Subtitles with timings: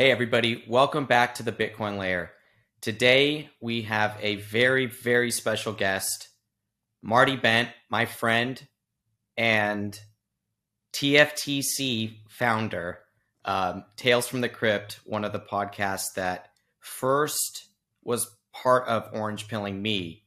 [0.00, 2.30] Hey, everybody, welcome back to the Bitcoin Layer.
[2.80, 6.30] Today, we have a very, very special guest,
[7.02, 8.66] Marty Bent, my friend,
[9.36, 10.00] and
[10.94, 13.00] TFTC founder,
[13.44, 16.48] um, Tales from the Crypt, one of the podcasts that
[16.78, 17.66] first
[18.02, 20.22] was part of Orange Pilling Me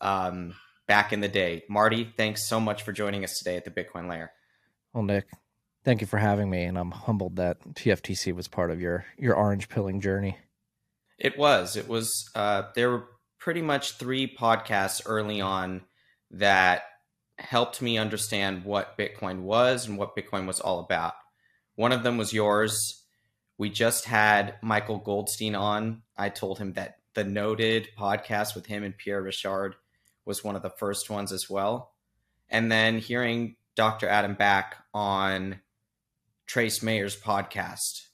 [0.00, 0.54] um,
[0.86, 1.64] back in the day.
[1.68, 4.32] Marty, thanks so much for joining us today at the Bitcoin Layer.
[4.94, 5.26] Well, Nik,
[5.88, 9.34] thank you for having me, and I'm humbled that TFTC was part of your your
[9.34, 10.36] orange pilling journey.
[11.18, 11.76] It was.
[11.76, 12.28] It was.
[12.34, 13.04] Uh, there were
[13.38, 15.80] pretty much three podcasts early on
[16.32, 16.82] that
[17.38, 21.14] helped me understand what Bitcoin was and what Bitcoin was all about.
[21.76, 23.06] One of them was yours.
[23.56, 26.02] We just had Michael Goldstein on.
[26.18, 29.72] I told him that the Noded podcast with him and Pierre Rochard
[30.26, 31.94] was one of the first ones as well.
[32.50, 34.06] And then hearing Dr.
[34.06, 35.60] Adam Back on
[36.48, 38.06] Trace Mayer's podcast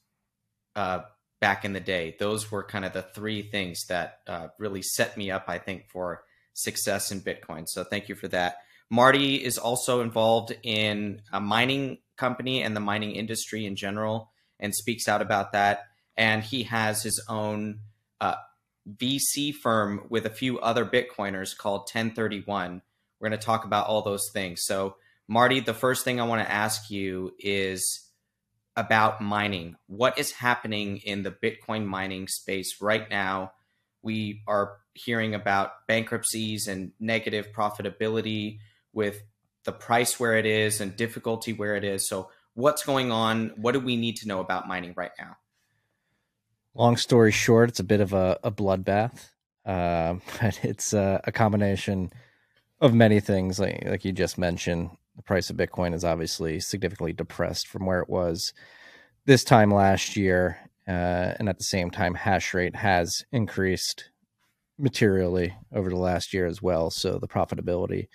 [0.74, 1.00] uh,
[1.40, 2.16] back in the day.
[2.18, 5.88] Those were kind of the three things that uh, really set me up, I think,
[5.88, 7.68] for success in Bitcoin.
[7.68, 8.56] So thank you for that.
[8.90, 14.74] Marty is also involved in a mining company and the mining industry in general and
[14.74, 15.86] speaks out about that.
[16.16, 17.80] And he has his own
[18.20, 18.34] uh,
[18.88, 22.82] VC firm with a few other Bitcoiners called Ten31.
[23.20, 24.62] We're going to talk about all those things.
[24.64, 24.96] So,
[25.28, 28.03] Marty, the first thing I want to ask you is
[28.76, 29.76] about mining.
[29.86, 33.52] What is happening in the Bitcoin mining space right now?
[34.02, 38.58] We are hearing about bankruptcies and negative profitability
[38.92, 39.22] with
[39.64, 42.06] the price where it is and difficulty where it is.
[42.06, 43.52] So, what's going on?
[43.56, 45.36] What do we need to know about mining right now?
[46.74, 49.30] Long story short, it's a bit of a, a bloodbath.
[49.64, 52.12] Uh, but it's uh, a combination
[52.80, 57.12] of many things, like, like you just mentioned the price of Bitcoin is obviously significantly
[57.12, 58.52] depressed from where it was
[59.26, 60.58] this time last year.
[60.86, 64.10] Uh, and at the same time, hash rate has increased
[64.78, 66.90] materially over the last year as well.
[66.90, 68.08] So the profitability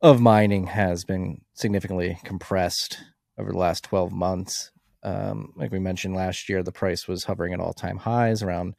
[0.00, 2.98] of mining has been significantly compressed
[3.38, 4.70] over the last 12 months.
[5.02, 8.74] Um, like we mentioned last year, the price was hovering at all time highs around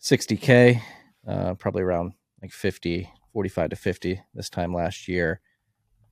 [0.00, 0.80] 60K,
[1.26, 5.40] uh, probably around like 50, 45 to 50 this time last year.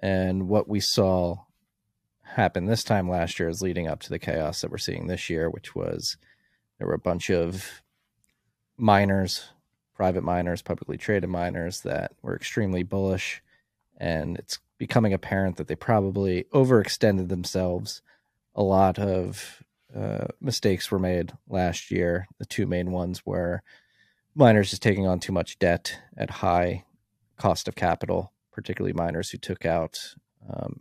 [0.03, 1.37] And what we saw
[2.25, 5.31] happen this time last year is leading up to the chaos that we're seeing this
[5.31, 6.17] year, which was
[6.79, 7.83] there were a bunch of
[8.77, 9.51] miners,
[9.95, 13.43] private miners, publicly traded miners that were extremely bullish.
[13.99, 18.03] And it's becoming apparent that they probably overextended themselves.
[18.57, 19.62] A lot of
[19.97, 22.27] uh, mistakes were made last year.
[22.39, 23.62] The two main ones were
[24.35, 26.85] miners just taking on too much debt at high
[27.37, 30.15] cost of capital particularly miners who took out
[30.49, 30.81] um,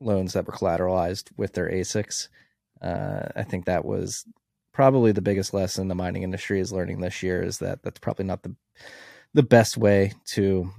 [0.00, 2.28] loans that were collateralized with their ASICs.
[2.80, 4.24] Uh, I think that was
[4.72, 8.24] probably the biggest lesson the mining industry is learning this year is that that's probably
[8.24, 8.54] not the
[9.32, 10.70] the best way to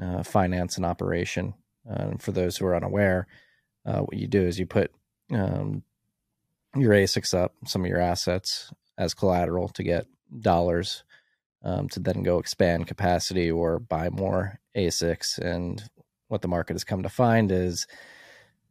[0.00, 1.54] uh, finance an operation.
[1.88, 3.26] Uh, for those who are unaware,
[3.86, 4.90] uh, what you do is you put
[5.32, 5.82] um,
[6.74, 10.06] your ASICs up, some of your assets as collateral to get
[10.40, 11.04] dollars
[11.62, 15.38] um, to then go expand capacity or buy more ASICs.
[15.38, 15.82] And
[16.28, 17.86] what the market has come to find is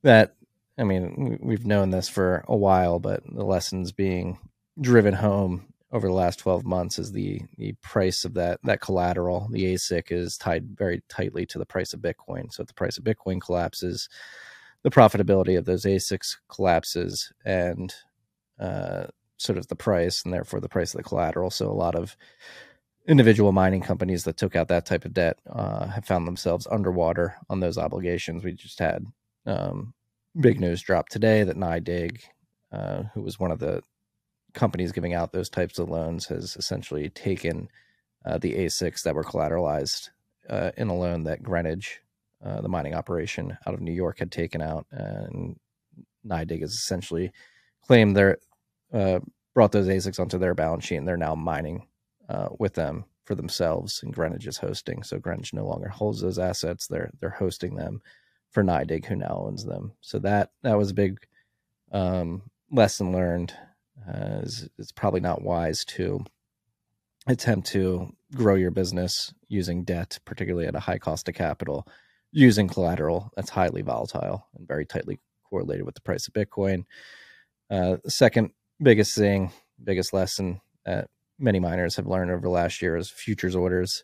[0.04, 0.36] that,
[0.78, 4.40] I mean, we've known this for a while, but the lessons being
[4.80, 9.48] driven home over the last 12 months is the the price of that that collateral.
[9.52, 12.54] The asic is tied very tightly to the price of bitcoin.
[12.54, 14.08] So if the price of bitcoin collapses
[14.84, 17.94] the profitability of those asics collapses and
[18.60, 19.08] uh,
[19.38, 21.50] sort of the price and therefore the price of the collateral.
[21.50, 22.16] So a lot of
[23.10, 27.36] individual mining companies that took out that type of debt uh, have found themselves underwater
[27.50, 28.44] on those obligations.
[28.44, 29.04] We just had
[29.48, 29.96] um,
[30.40, 32.22] big news drop today that NYDIG,
[32.72, 33.82] uh, who was one of the
[34.54, 37.68] companies giving out those types of loans, has essentially taken
[38.26, 40.10] uh, the ASICs that were collateralized
[40.48, 41.88] uh, in a loan that Greenidge,
[42.46, 45.58] uh, the mining operation out of New York, had taken out, and
[46.28, 47.32] NYDIG has essentially
[47.88, 48.38] claimed their
[48.94, 49.20] uh,
[49.56, 51.88] brought those ASICs onto their balance sheet, and they're now mining
[52.30, 55.04] uh, with them for themselves, and Greenidge is hosting.
[55.04, 58.02] So Greenidge no longer holds those assets; they're they're hosting them
[58.52, 59.94] for NYDIG, who now owns them.
[60.02, 61.20] So that that was a big
[61.92, 63.54] um, lesson learned.
[64.08, 66.24] Uh, it's, it's probably not wise to
[67.28, 71.86] attempt to grow your business using debt, particularly at a high cost of capital,
[72.32, 76.86] using collateral that's highly volatile and very tightly correlated with the price of Bitcoin.
[77.70, 78.52] Uh, second
[78.82, 79.52] biggest thing,
[79.84, 84.04] biggest lesson that many miners have learned over the last year is futures orders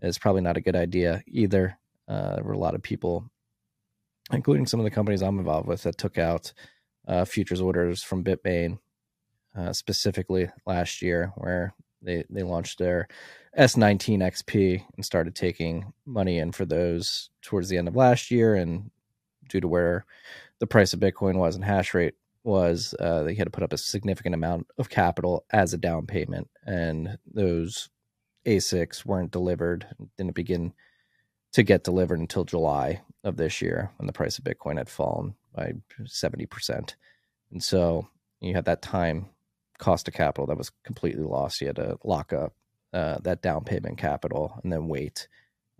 [0.00, 1.78] is probably not a good idea either.
[2.08, 3.30] Uh, there were a lot of people,
[4.32, 6.52] including some of the companies I'm involved with, that took out
[7.06, 8.78] uh, futures orders from Bitmain
[9.56, 13.06] uh, specifically last year, where they they launched their
[13.56, 18.54] S19 XP and started taking money in for those towards the end of last year,
[18.54, 18.90] and
[19.48, 20.04] due to where
[20.58, 22.14] the price of Bitcoin was and hash rate
[22.44, 26.06] was, uh, they had to put up a significant amount of capital as a down
[26.06, 27.88] payment, and those
[28.46, 29.86] ASICs weren't delivered,
[30.16, 30.72] didn't begin
[31.52, 35.34] to get delivered until July of this year when the price of Bitcoin had fallen
[35.54, 35.72] by
[36.02, 36.94] 70%.
[37.50, 38.08] And so
[38.40, 39.26] you had that time
[39.78, 41.60] cost of capital that was completely lost.
[41.60, 42.54] You had to lock up
[42.92, 45.28] uh, that down payment capital and then wait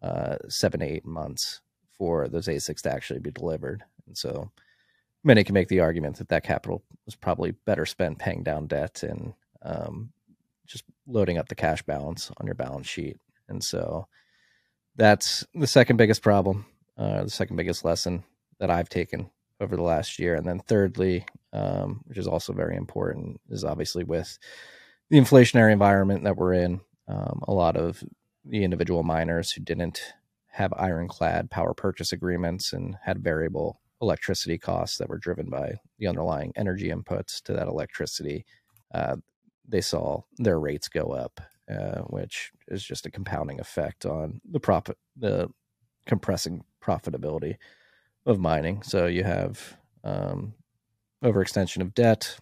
[0.03, 1.61] uh, seven to eight months
[1.97, 3.85] for those ASICs to actually be delivered.
[4.07, 4.51] And so
[5.25, 9.03] many can make the argument that that capital was probably better spent paying down debt
[9.03, 10.13] and um,
[10.67, 13.19] just loading up the cash balance on your balance sheet.
[13.49, 14.07] And so
[14.97, 16.67] that's the second biggest problem,
[16.97, 18.25] uh, the second biggest lesson
[18.59, 19.31] that I've taken
[19.61, 20.35] over the last year.
[20.35, 24.39] And then thirdly, um, which is also very important, is obviously with
[25.11, 26.81] the inflationary environment that we're in.
[27.09, 28.03] Um, a lot of
[28.45, 30.15] the individual miners who didn't
[30.53, 36.09] have ironclad power purchase agreements and had variable electricity costs that were driven by the
[36.09, 38.45] underlying energy inputs to that electricity,
[38.93, 39.17] uh,
[39.67, 41.41] they saw their rates go up,
[41.71, 45.49] uh, which is just a compounding effect on the profit, the
[46.05, 47.57] compressing profitability
[48.27, 48.83] of mining.
[48.83, 50.55] So you have um,
[51.25, 52.39] overextension of debt,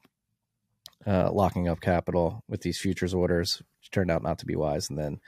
[1.06, 4.88] uh, locking up capital with these futures orders, which turned out not to be wise,
[4.88, 5.20] and then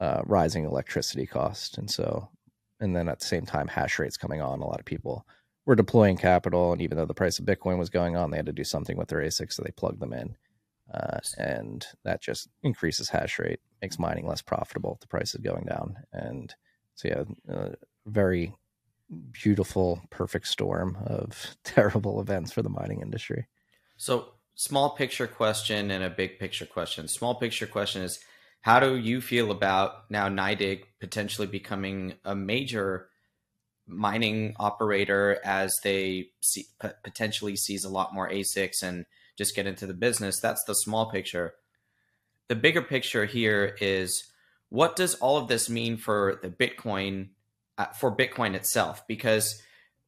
[0.00, 1.78] uh, rising electricity cost.
[1.78, 2.28] And so,
[2.80, 4.60] and then at the same time, hash rates coming on.
[4.60, 5.24] A lot of people
[5.66, 8.46] were deploying capital, and even though the price of Bitcoin was going on, they had
[8.46, 10.36] to do something with their ASICs, so they plugged them in.
[10.92, 14.98] Uh, and that just increases hash rate, makes mining less profitable.
[15.00, 16.54] The price is going down, and
[16.94, 17.70] so yeah, uh,
[18.06, 18.52] very
[19.30, 23.46] beautiful, perfect storm of terrible events for the mining industry.
[23.96, 27.08] So, small picture question and a big picture question.
[27.08, 28.18] Small picture question is
[28.62, 33.08] how do you feel about now NYDIG potentially becoming a major
[33.86, 36.66] mining operator as they see,
[37.02, 39.06] potentially sees a lot more ASICs and
[39.36, 40.40] just get into the business?
[40.40, 41.54] That's the small picture.
[42.48, 44.30] The bigger picture here is
[44.68, 47.28] what does all of this mean for the Bitcoin
[47.78, 49.60] uh, for Bitcoin itself because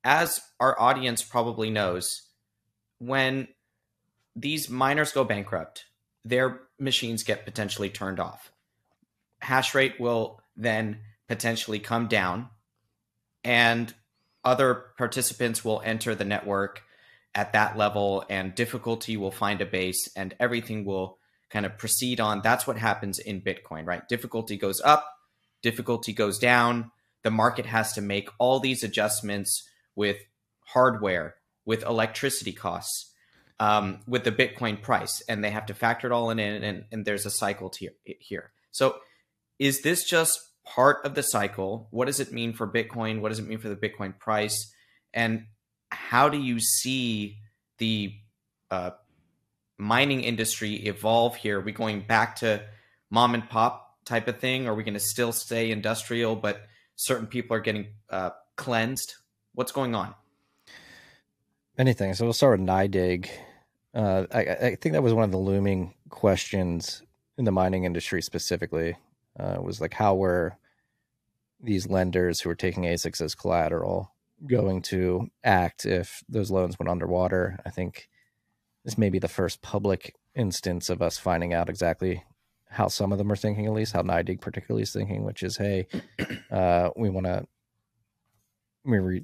[0.04, 2.28] as our audience probably knows,
[2.98, 3.48] when
[4.36, 5.86] these miners go bankrupt,
[6.24, 8.52] their machines get potentially turned off.
[9.40, 12.48] Hash rate will then potentially come down,
[13.44, 13.92] and
[14.44, 16.82] other participants will enter the network
[17.34, 21.18] at that level, and difficulty will find a base, and everything will
[21.50, 22.42] kind of proceed on.
[22.42, 24.06] That's what happens in Bitcoin, right?
[24.08, 25.08] Difficulty goes up,
[25.62, 26.90] difficulty goes down,
[27.22, 30.18] the market has to make all these adjustments with
[30.66, 33.12] hardware, with electricity costs,
[33.58, 37.04] um, with the Bitcoin price, and they have to factor it all in, and, and
[37.04, 37.72] there's a cycle
[38.04, 38.52] here.
[38.70, 38.96] So,
[39.58, 41.88] is this just part of the cycle?
[41.90, 43.20] What does it mean for Bitcoin?
[43.20, 44.72] What does it mean for the Bitcoin price?
[45.12, 45.46] And
[45.90, 47.38] how do you see
[47.78, 48.14] the
[48.70, 48.90] uh,
[49.78, 51.60] mining industry evolve here?
[51.60, 52.62] Are we going back to
[53.10, 54.66] mom and pop type of thing?
[54.66, 56.62] Are we going to still stay industrial, but
[56.96, 59.14] certain people are getting uh, cleansed?
[59.54, 60.14] What's going on?
[61.78, 62.14] Anything.
[62.14, 63.28] So we'll start with NYDIG.
[63.94, 67.02] Uh, I, I, think that was one of the looming questions
[67.38, 68.96] in the mining industry specifically.
[69.38, 70.56] Uh, was like how were
[71.60, 74.12] these lenders who were taking ASICs as collateral
[74.46, 77.58] going to act if those loans went underwater?
[77.64, 78.08] I think
[78.84, 82.22] this may be the first public instance of us finding out exactly
[82.68, 85.56] how some of them are thinking, at least how NYDIG particularly is thinking, which is,
[85.56, 85.86] hey,
[86.50, 87.46] uh, we want to
[88.84, 89.20] we're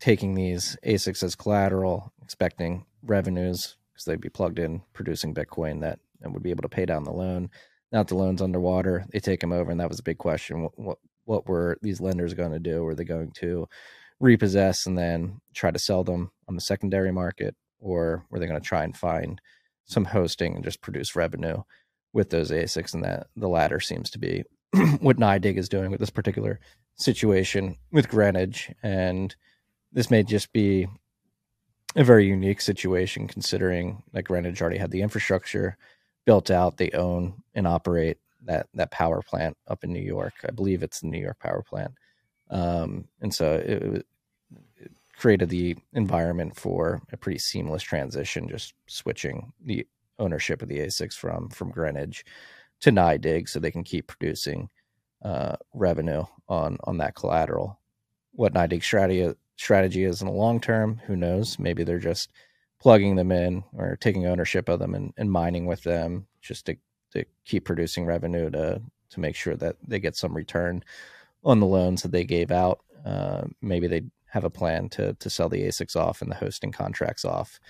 [0.00, 6.00] taking these ASICs as collateral, expecting revenues because they'd be plugged in producing Bitcoin that
[6.20, 7.50] and would be able to pay down the loan.
[7.92, 10.62] Now that the loan's underwater, they take them over, and that was a big question.
[10.62, 12.82] What what, what were these lenders going to do?
[12.82, 13.68] Were they going to
[14.20, 18.60] repossess and then try to sell them on the secondary market, or were they going
[18.60, 19.40] to try and find
[19.84, 21.62] some hosting and just produce revenue?
[22.16, 24.42] with those ASICs, and that the latter seems to be
[25.00, 26.58] what NYDIG is doing with this particular
[26.96, 28.74] situation with Greenidge.
[28.82, 29.36] And
[29.92, 30.88] this may just be
[31.94, 35.76] a very unique situation considering that Greenidge already had the infrastructure
[36.26, 36.76] built out.
[36.76, 40.34] They own and operate that that power plant up in New York.
[40.46, 41.92] I believe it's the New York power plant.
[42.50, 44.06] Um, and so it, it,
[45.16, 49.86] created the environment for a pretty seamless transition, just switching the
[50.18, 52.22] ownership of the ASICs from from Greenidge
[52.80, 54.68] to NYDIG so they can keep producing
[55.22, 57.80] uh, revenue on on that collateral.
[58.32, 61.58] What NYDIG strategy strategy is in the long term, who knows?
[61.58, 62.30] Maybe they're just
[62.80, 66.76] plugging them in or taking ownership of them and, and mining with them just to,
[67.12, 70.82] to keep producing revenue to to make sure that they get some return
[71.44, 72.80] on the loans that they gave out.
[73.04, 76.72] Uh, maybe they have a plan to to sell the ASICs off and the hosting
[76.72, 77.60] contracts off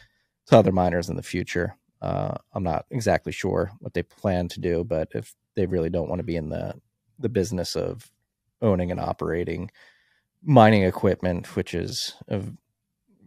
[0.47, 1.77] to other miners in the future.
[2.01, 6.09] Uh, I'm not exactly sure what they plan to do, but if they really don't
[6.09, 6.75] want to be in the
[7.19, 8.11] the business of
[8.63, 9.71] owning and operating
[10.43, 12.43] mining equipment, which is a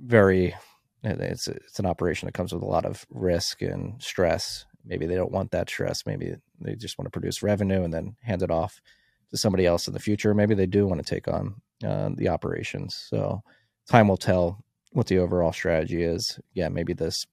[0.01, 0.55] very
[1.03, 4.65] it's it's an operation that comes with a lot of risk and stress.
[4.85, 6.05] Maybe they don't want that stress.
[6.05, 8.81] Maybe they just want to produce revenue and then hand it off
[9.29, 10.33] to somebody else in the future.
[10.33, 12.95] Maybe they do want to take on uh, the operations.
[12.95, 13.41] So
[13.87, 16.39] time will tell what the overall strategy is.
[16.53, 17.27] Yeah, maybe this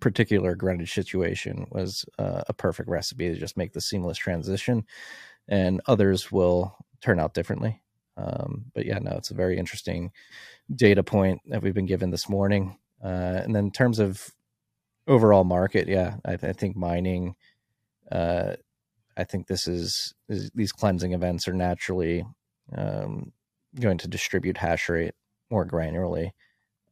[0.00, 4.84] particular Greenidge situation was uh, a perfect recipe to just make the seamless transition,
[5.48, 7.82] and others will turn out differently.
[8.16, 10.10] Um, but yeah, no, it's a very interesting
[10.74, 12.78] data point that we've been given this morning.
[13.04, 14.30] Uh, and then in terms of
[15.06, 17.34] overall market, yeah, I, I think mining.
[18.10, 18.54] Uh,
[19.16, 22.24] I think this is, is, these cleansing events are naturally
[22.76, 23.32] um,
[23.80, 25.14] going to distribute hash rate
[25.50, 26.30] more granularly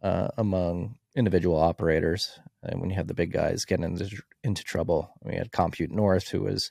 [0.02, 2.38] uh, among individual operators.
[2.62, 6.28] And when you have the big guys getting into, into trouble, we had Compute North,
[6.28, 6.70] who was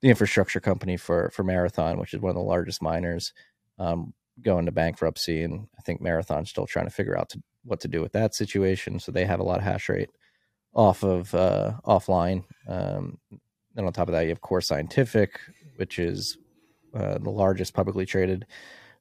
[0.00, 3.32] the infrastructure company for for Marathon, which is one of the largest miners,
[3.78, 4.14] um,
[4.44, 8.00] into bankruptcy, and I think Marathon's still trying to figure out to, what to do
[8.00, 8.98] with that situation.
[8.98, 10.10] So they have a lot of hash rate
[10.74, 12.44] off of uh, offline.
[12.68, 13.18] Um,
[13.76, 15.40] on top of that, you have Core Scientific,
[15.76, 16.36] which is
[16.94, 18.46] uh, the largest publicly traded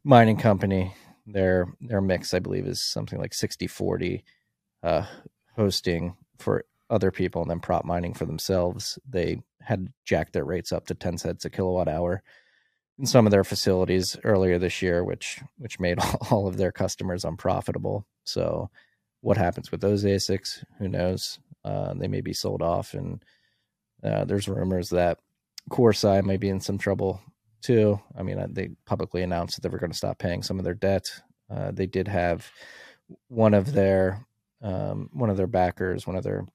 [0.03, 0.93] mining company.
[1.25, 4.23] Their their mix, I believe, is something like 60 40
[4.81, 5.05] uh,
[5.55, 8.99] hosting for other people and then prop mining for themselves.
[9.07, 12.21] They had jacked their rates up to 10 cents a kilowatt hour
[12.99, 15.99] in some of their facilities earlier this year, which which made
[16.31, 18.05] all of their customers unprofitable.
[18.23, 18.69] So,
[19.21, 20.63] what happens with those ASICs?
[20.79, 21.39] Who knows?
[21.65, 23.23] Uh, they may be sold off, and
[24.03, 25.19] uh, there's rumors that
[25.69, 27.21] CoreSci may be in some trouble
[27.61, 27.99] too.
[28.17, 30.65] I mean, uh, they publicly announced that they were going to stop paying some of
[30.65, 31.05] their debt.
[31.49, 32.51] Uh, they did have
[33.27, 34.25] one of their
[34.61, 36.45] um, one of their backers, one of their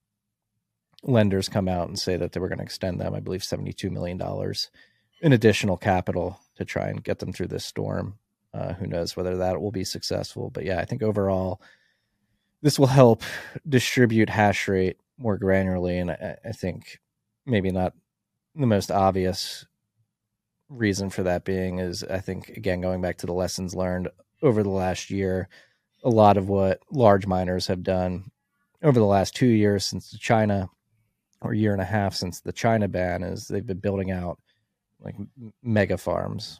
[1.03, 3.13] lenders, come out and say that they were going to extend them.
[3.13, 4.69] I believe seventy two million dollars
[5.21, 8.17] in additional capital to try and get them through this storm.
[8.53, 10.49] Uh, who knows whether that will be successful?
[10.49, 11.61] But yeah, I think overall
[12.61, 13.23] this will help
[13.67, 16.99] distribute hash rate more granularly, and I, I think
[17.45, 17.93] maybe not
[18.55, 19.65] the most obvious
[20.69, 24.09] reason for that being is I think again going back to the lessons learned
[24.41, 25.49] over the last year,
[26.03, 28.31] a lot of what large miners have done
[28.81, 30.69] over the last two years since the China
[31.41, 34.39] or year and a half since the China ban is they've been building out
[35.03, 35.15] like
[35.63, 36.59] mega farms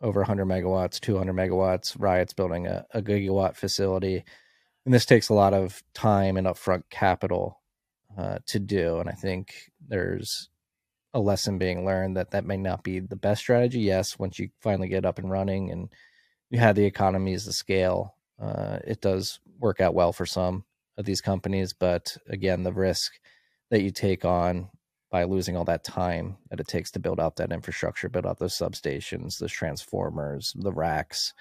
[0.00, 4.24] over 100 megawatts 200 megawatts riot's building a, a gigawatt facility.
[4.84, 7.62] And this takes a lot of time and upfront capital
[8.16, 8.98] uh, to do.
[8.98, 10.48] And i think there's
[11.14, 13.80] a lesson being learned that that may not be the best strategy.
[13.80, 15.88] Yes once you finally get up and running and
[16.50, 20.64] you have the economies of scale uh, it does work out well for some
[20.98, 21.72] of these companies.
[21.72, 23.12] But again the risk
[23.70, 24.68] that you take on
[25.14, 28.40] by losing all that time that it takes to build out that infrastructure, build out
[28.40, 31.32] those substations, those transformers, the racks,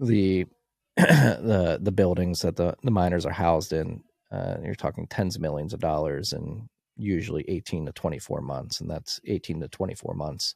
[0.00, 0.46] the
[0.96, 4.02] the the buildings that the, the miners are housed in.
[4.32, 8.80] Uh, you're talking tens of millions of dollars and usually 18 to 24 months.
[8.80, 10.54] And that's 18 to 24 months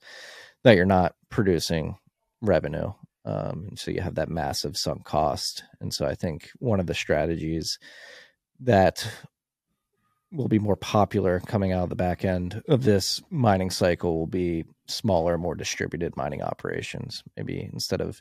[0.65, 1.99] that you're not producing
[2.41, 2.95] revenue.
[3.27, 5.65] Um, so you have that massive sunk cost.
[5.83, 7.79] And so I think one of the strategies
[8.61, 9.07] that
[10.31, 14.27] will be more popular coming out of the back end of this mining cycle will
[14.27, 17.23] be smaller, more distributed mining operations.
[17.37, 18.21] Maybe instead of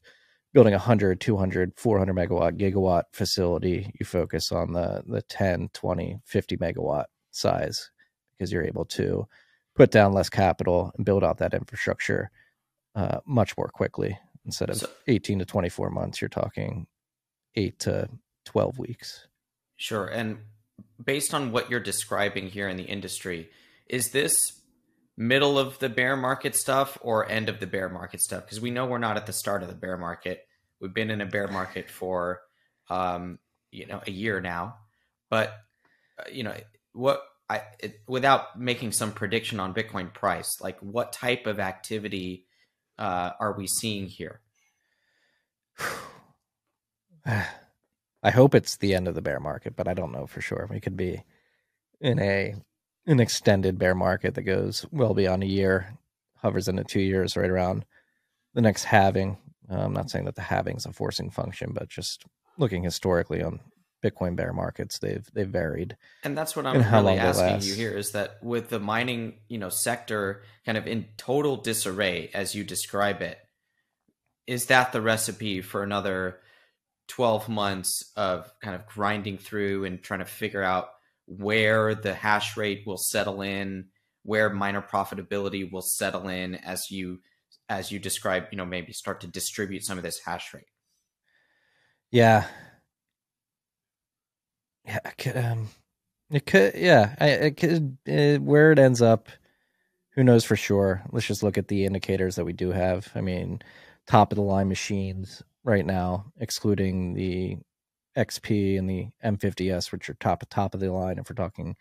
[0.54, 6.20] building a 100, 200, 400 megawatt, gigawatt facility, you focus on the, the 10, 20,
[6.26, 7.92] 50 megawatt size
[8.38, 9.28] because you're able to
[9.76, 12.32] put down less capital and build out that infrastructure
[12.96, 14.18] uh, much more quickly.
[14.46, 16.88] Instead of so, 18 to 24 months, you're talking
[17.56, 18.10] eight to
[18.46, 19.28] 12 weeks.
[19.76, 20.08] Sure.
[20.08, 20.38] And
[21.04, 23.50] based on what you're describing here in the industry,
[23.88, 24.34] is this
[25.16, 28.46] middle of the bear market stuff or end of the bear market stuff?
[28.46, 30.48] Because we know we're not at the start of the bear market.
[30.80, 32.42] We've been in a bear market for,
[32.90, 33.40] um,
[33.72, 34.76] you know, a year now.
[35.30, 35.58] But
[36.20, 36.56] uh, you know
[36.94, 37.22] what?
[37.50, 42.46] I it, without making some prediction on Bitcoin price, like what type of activity
[43.00, 44.42] uh, are we seeing here?
[48.24, 50.68] I hope it's the end of the bear market, but I don't know for sure.
[50.70, 51.24] We could be
[52.02, 52.56] in a
[53.06, 55.98] an extended bear market that goes well beyond a year,
[56.36, 57.86] hovers into two years, right around
[58.54, 59.38] the next halving.
[59.70, 62.26] Uh, I'm not saying that the halving is a forcing function, but just
[62.58, 63.60] looking historically on
[64.04, 65.00] Bitcoin bear markets.
[65.00, 65.98] They've they've varied.
[66.24, 69.70] And that's what I'm really asking you here is that with the mining, you know,
[69.70, 73.40] sector kind of in total disarray as you describe it,
[74.46, 76.40] is that the recipe for another
[77.08, 80.90] 12 months of kind of grinding through and trying to figure out
[81.26, 83.86] where the hash rate will settle in,
[84.24, 87.20] where miner profitability will settle in as you
[87.70, 90.68] as you describe, you know, maybe start to distribute some of this hash rate.
[92.12, 92.46] Yeah.
[94.86, 95.70] Yeah, it could, um,
[96.32, 99.28] it could, yeah, I, it could, it, where it ends up,
[100.12, 101.04] who knows for sure.
[101.12, 103.12] Let's just look at the indicators that we do have.
[103.16, 103.62] I mean,
[104.08, 107.58] top of the line machines right now, excluding the
[108.18, 111.20] XP and the M50S, which are top top of the line.
[111.20, 111.76] If we're talking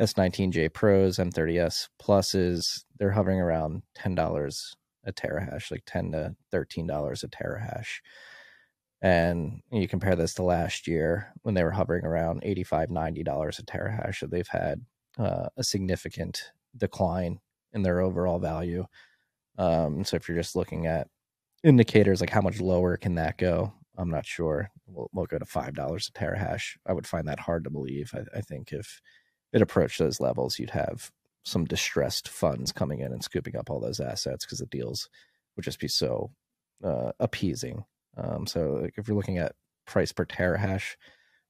[0.00, 6.86] S19J Pros, M30S Pluses, they're hovering around ten dollars a terahash, like ten to thirteen
[6.86, 8.00] dollars a terahash.
[9.02, 13.62] And you compare this to last year when they were hovering around 85 $90 a
[13.62, 14.16] terahash.
[14.16, 14.80] So they've had
[15.16, 16.42] uh, a significant
[16.76, 17.38] decline
[17.72, 18.86] in their overall value.
[19.56, 21.06] Um, so if you're just looking at
[21.64, 23.72] indicators like how much lower can that go?
[23.96, 24.70] I'm not sure.
[24.86, 26.76] We'll, we'll go to five dollars a terahash.
[26.86, 28.12] I would find that hard to believe.
[28.14, 29.00] I, I, think if
[29.52, 31.10] it approached those levels, you'd have
[31.44, 35.08] some distressed funds coming in and scooping up all those assets because the deals
[35.56, 36.30] would just be so
[36.84, 37.84] uh, appeasing.
[38.16, 39.54] Um, so like if you're looking at
[39.86, 40.96] price per terahash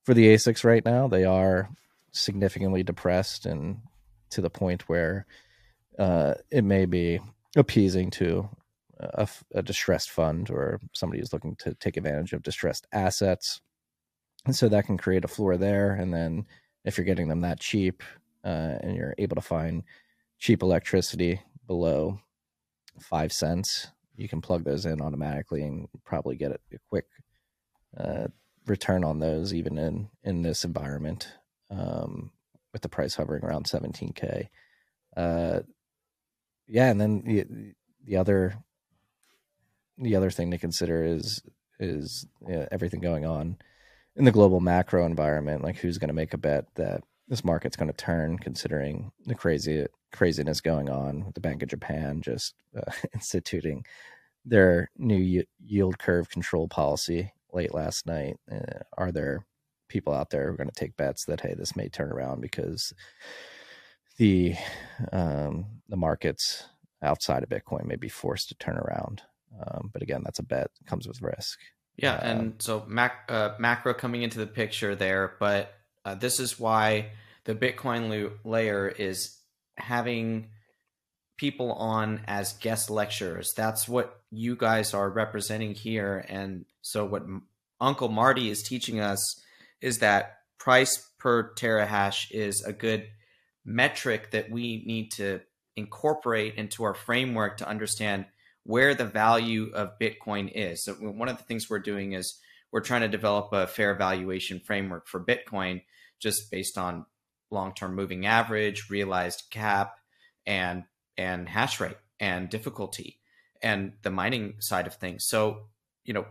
[0.04, 1.68] for the ASICs right now, they are
[2.12, 3.78] significantly depressed and
[4.30, 5.26] to the point where
[5.98, 7.20] uh, it may be
[7.56, 8.48] appeasing to
[9.00, 13.60] a, a distressed fund or somebody who's looking to take advantage of distressed assets.
[14.46, 15.92] And so that can create a floor there.
[15.92, 16.46] And then
[16.84, 18.02] if you're getting them that cheap
[18.44, 19.82] uh, and you're able to find
[20.38, 22.18] cheap electricity below
[23.00, 27.06] five cents, you can plug those in automatically and probably get a quick
[27.96, 28.26] uh,
[28.66, 31.28] return on those, even in in this environment,
[31.70, 32.32] um,
[32.72, 34.48] with the price hovering around 17k.
[35.16, 35.60] Uh,
[36.66, 38.56] yeah, and then the the other
[39.98, 41.42] the other thing to consider is
[41.80, 43.56] is you know, everything going on
[44.16, 45.62] in the global macro environment.
[45.62, 49.34] Like who's going to make a bet that this market's going to turn, considering the
[49.34, 53.84] crazy craziness going on with the Bank of Japan just uh, instituting
[54.44, 58.36] their new yield curve control policy late last night.
[58.50, 59.46] Uh, are there
[59.88, 62.40] people out there who are going to take bets that hey, this may turn around
[62.40, 62.92] because
[64.16, 64.54] the
[65.12, 66.66] um, the markets
[67.02, 69.22] outside of Bitcoin may be forced to turn around?
[69.60, 71.58] Um, but again, that's a bet it comes with risk.
[71.96, 76.38] Yeah, uh, and so mac, uh, macro coming into the picture there, but uh, this
[76.38, 77.10] is why
[77.44, 79.36] the Bitcoin layer is
[79.76, 80.50] having
[81.36, 83.52] people on as guest lecturers.
[83.56, 87.24] That's what you guys are representing here, and so what
[87.80, 89.40] Uncle Marty is teaching us
[89.80, 93.08] is that price per terahash is a good
[93.64, 95.40] metric that we need to
[95.76, 98.26] incorporate into our framework to understand
[98.68, 100.84] where the value of Bitcoin is.
[100.84, 102.38] So one of the things we're doing is
[102.70, 105.80] we're trying to develop a fair valuation framework for Bitcoin
[106.20, 107.06] just based on
[107.50, 109.96] long-term moving average, realized cap,
[110.46, 110.84] and
[111.16, 113.20] and hash rate and difficulty
[113.62, 115.24] and the mining side of things.
[115.26, 115.68] So,
[116.04, 116.26] you know,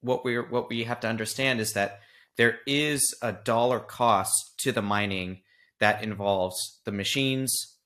[0.00, 1.98] what we what we have to understand is that
[2.36, 5.40] there is a dollar cost to the mining
[5.80, 7.78] that involves the machines,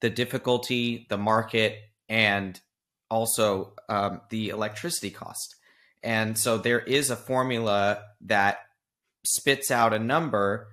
[0.00, 2.60] the difficulty, the market, and
[3.12, 5.56] also um, the electricity cost.
[6.02, 8.60] And so there is a formula that
[9.22, 10.68] spits out a number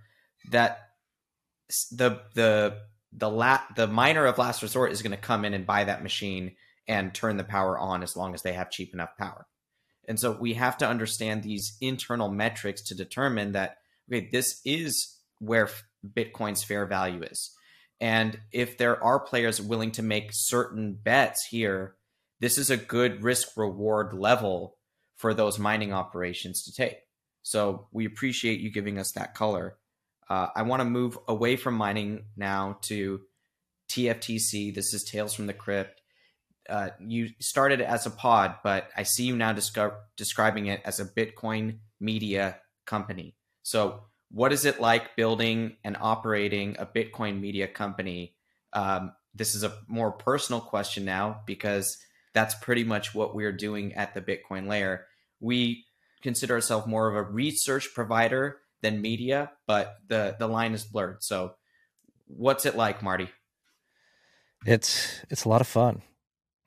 [0.52, 0.80] that
[1.92, 2.78] the the
[3.12, 6.02] the la- the miner of last resort is going to come in and buy that
[6.02, 6.56] machine
[6.88, 9.46] and turn the power on as long as they have cheap enough power.
[10.08, 13.78] And so we have to understand these internal metrics to determine that
[14.10, 15.70] okay, this is where
[16.08, 17.52] Bitcoin's fair value is.
[18.00, 21.96] And if there are players willing to make certain bets here
[22.40, 24.78] this is a good risk reward level
[25.16, 26.98] for those mining operations to take.
[27.42, 29.78] So we appreciate you giving us that color.
[30.30, 33.22] Uh, I want to move away from mining now to
[33.90, 34.74] TFTC.
[34.74, 36.02] This is Tales from the Crypt.
[36.70, 41.00] Uh, you started as a pod, but I see you now descri- describing it as
[41.00, 43.36] a Bitcoin media company.
[43.64, 48.36] So, what is it like building and operating a Bitcoin media company?
[48.74, 51.98] Um, this is a more personal question now because
[52.34, 55.06] that's pretty much what we're doing at the Bitcoin layer.
[55.40, 55.86] We
[56.22, 61.24] consider ourselves more of a research provider than media, but the the line is blurred.
[61.24, 61.54] So,
[62.28, 63.30] what's it like, Marty?
[64.66, 66.02] It's it's a lot of fun.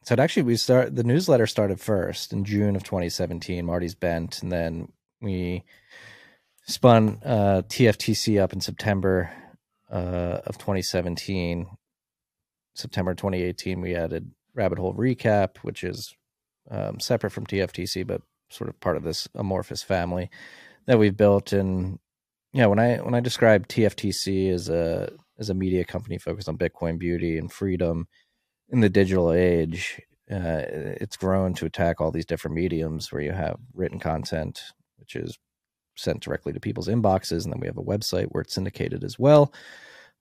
[0.05, 3.65] So actually we start the newsletter started first in June of 2017.
[3.65, 5.65] Marty's bent, and then we
[6.67, 9.31] spun uh, TFTC up in September
[9.91, 11.67] uh, of 2017.
[12.75, 16.15] September 2018, we added Rabbit Hole Recap, which is
[16.71, 20.31] um, separate from TFTC, but sort of part of this amorphous family
[20.87, 21.53] that we've built.
[21.53, 21.99] And
[22.53, 26.59] yeah, when I when I describe TFTC as a as a media company focused on
[26.59, 28.07] Bitcoin beauty and freedom
[28.69, 30.63] in the digital age, uh,
[31.01, 34.61] it's grown to attack all these different mediums where you have written content,
[34.99, 35.39] which is
[35.97, 39.19] sent directly to people's inboxes, and then we have a website where it's syndicated as
[39.19, 39.53] well.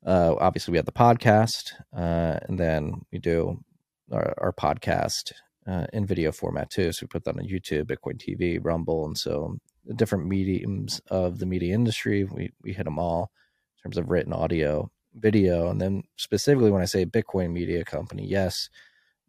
[0.05, 3.63] Uh, obviously, we have the podcast, uh, and then we do
[4.11, 5.31] our, our podcast
[5.67, 6.91] uh, in video format too.
[6.91, 11.39] So we put that on YouTube, Bitcoin TV, Rumble, and so the different mediums of
[11.39, 12.23] the media industry.
[12.23, 13.31] We we hit them all
[13.77, 18.25] in terms of written audio, video, and then specifically when I say Bitcoin media company,
[18.25, 18.69] yes,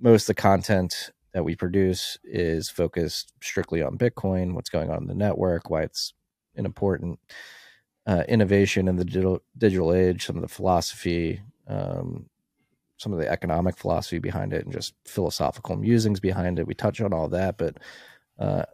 [0.00, 4.98] most of the content that we produce is focused strictly on Bitcoin, what's going on
[4.98, 6.12] in the network, why it's
[6.56, 7.18] an important
[8.06, 12.26] uh, innovation in the digital, digital age, some of the philosophy, um,
[13.02, 16.66] some of the economic philosophy behind it, and just philosophical musings behind it.
[16.66, 17.78] We touch on all that, but
[18.38, 18.64] uh,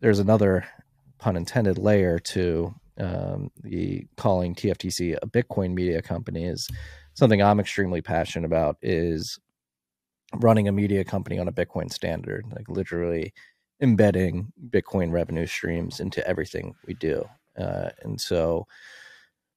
[0.00, 0.66] there's another
[1.18, 6.68] pun intended layer to um, the calling TFTC a Bitcoin media company is
[7.14, 8.76] something I'm extremely passionate about.
[8.82, 9.38] Is
[10.36, 13.32] running a media company on a Bitcoin standard, like literally
[13.80, 17.24] embedding Bitcoin revenue streams into everything we do.
[17.56, 18.66] Uh, and so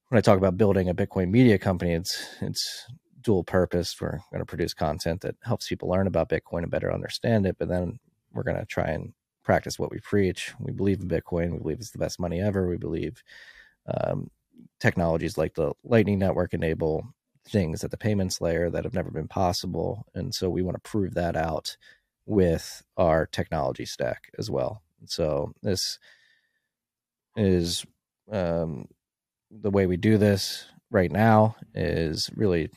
[0.10, 2.86] when I talk about building a Bitcoin media company, it's it's
[3.21, 3.95] dual purpose.
[3.99, 7.57] We're going to produce content that helps people learn about Bitcoin and better understand it,
[7.60, 7.99] but then
[8.34, 10.53] we're going to try and practice what we preach.
[10.60, 11.51] We believe in Bitcoin.
[11.51, 12.67] We believe it's the best money ever.
[12.67, 13.23] We believe
[13.88, 14.29] um,
[14.79, 17.13] technologies like the Lightning Network enable
[17.47, 20.05] things at the payments layer that have never been possible.
[20.13, 21.75] And so we want to prove that out
[22.25, 24.84] with our technology stack as well.
[25.05, 25.97] So this
[27.36, 27.86] is
[28.31, 28.86] um,
[29.49, 32.69] the way we do this right now is really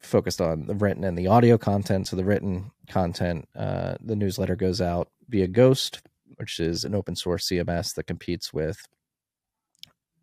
[0.00, 2.08] focused on the written and the audio content.
[2.08, 6.00] So the written content, uh, the newsletter goes out via Ghost,
[6.36, 8.86] which is an open source CMS that competes with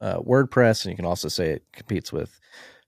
[0.01, 2.39] uh, WordPress, and you can also say it competes with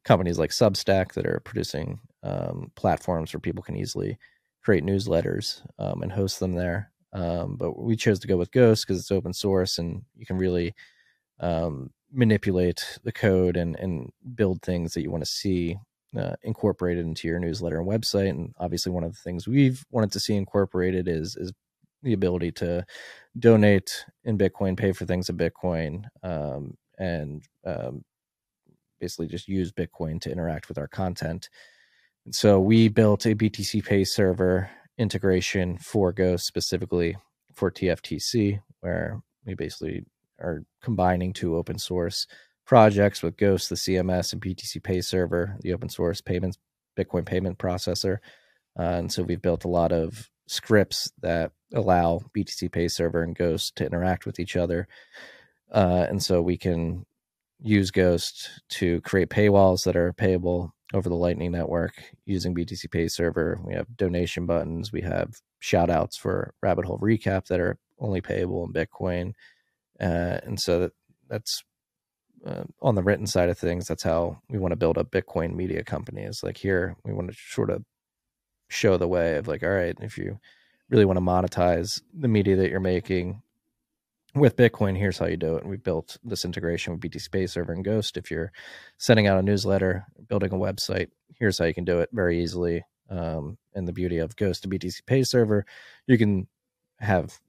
[0.03, 4.17] companies like Substack that are producing um, platforms where people can easily
[4.63, 6.91] create newsletters um, and host them there.
[7.13, 10.37] Um, but we chose to go with Ghost because it's open source and you can
[10.37, 10.75] really
[11.39, 15.77] um, manipulate the code and, and build things that you want to see
[16.17, 18.29] uh, incorporated into your newsletter and website.
[18.29, 21.51] And obviously, one of the things we've wanted to see incorporated is is
[22.03, 22.85] the ability to
[23.37, 28.03] donate in Bitcoin, pay for things in Bitcoin, um, and um,
[28.99, 31.49] basically just use Bitcoin to interact with our content.
[32.25, 37.17] And so we built a BTC Pay server integration for Ghost specifically
[37.53, 40.05] for TFTC, where we basically
[40.39, 42.27] are combining two open source
[42.69, 46.59] projects with Ghost, the CMS, and BTC Pay server, the open source payments
[46.95, 48.19] Bitcoin payment processor.
[48.77, 53.35] Uh, and so we've built a lot of scripts that allow BTC Pay server and
[53.35, 54.87] Ghost to interact with each other.
[55.73, 57.07] Uh, and so we can
[57.59, 61.93] use Ghost to create paywalls that are payable over the Lightning Network
[62.27, 63.59] using BTC Pay server.
[63.65, 64.91] We have donation buttons.
[64.91, 69.33] We have shout outs for Rabbit Hole Recap that are only payable in Bitcoin.
[69.99, 70.91] Uh, and so that,
[71.27, 71.63] that's
[72.45, 73.87] uh, on the written side of things.
[73.87, 76.23] That's how we want to build a Bitcoin media company.
[76.23, 77.83] Is like here, we want to sort of
[78.69, 80.39] show the way of like, all right, if you
[80.89, 83.41] really want to monetize the media that you're making,
[84.35, 85.65] with Bitcoin, here's how you do it.
[85.65, 88.17] We built this integration with BTC Pay Server and Ghost.
[88.17, 88.51] If you're
[88.97, 91.07] sending out a newsletter, building a website,
[91.39, 92.83] here's how you can do it very easily.
[93.09, 95.65] Um, and the beauty of Ghost to BTC Pay Server,
[96.05, 96.47] you can
[96.99, 97.39] have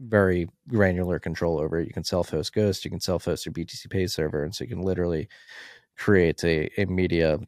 [0.00, 1.86] very granular control over it.
[1.86, 4.82] You can self-host Ghost, you can self-host your BTC Pay Server, and so you can
[4.82, 5.28] literally
[5.96, 7.38] create a, a media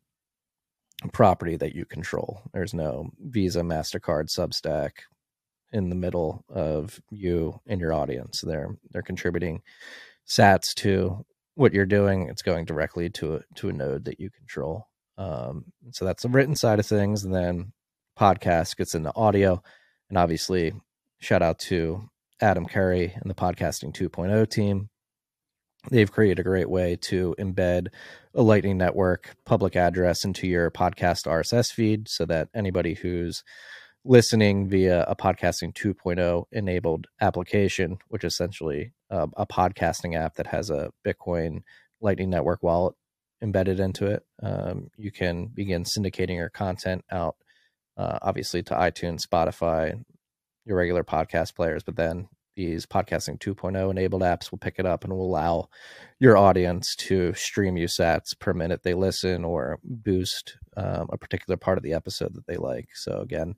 [1.12, 2.42] property that you control.
[2.52, 4.90] There's no Visa, Mastercard, Substack,
[5.72, 8.42] in the middle of you and your audience.
[8.42, 9.62] They're they're contributing
[10.28, 12.28] sats to what you're doing.
[12.28, 14.88] It's going directly to a, to a node that you control.
[15.18, 17.72] Um, so that's the written side of things, and then
[18.18, 19.62] podcast gets into audio,
[20.08, 20.72] and obviously
[21.20, 22.08] shout out to
[22.42, 24.88] Adam Curry and the podcasting 2.0 team.
[25.90, 27.88] They've created a great way to embed
[28.35, 33.42] a Lightning Network public address into your podcast RSS feed so that anybody who's
[34.05, 40.48] listening via a podcasting 2.0 enabled application, which is essentially uh, a podcasting app that
[40.48, 41.62] has a Bitcoin
[42.00, 42.94] Lightning Network wallet
[43.40, 44.24] embedded into it.
[44.42, 47.37] Um, you can begin syndicating your content out,
[47.96, 50.02] uh, obviously, to iTunes, Spotify,
[50.64, 55.05] your regular podcast players, but then these podcasting 2.0 enabled apps will pick it up
[55.05, 55.68] and will allow
[56.18, 61.57] your audience to stream you sats per minute they listen or boost um, a particular
[61.57, 62.90] part of the episode that they like.
[62.94, 63.55] So again,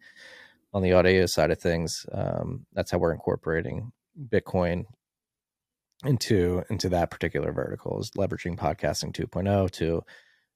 [0.73, 3.93] on the audio side of things, um, that's how we're incorporating
[4.29, 4.85] Bitcoin
[6.05, 10.03] into into that particular vertical is leveraging podcasting 2.0 to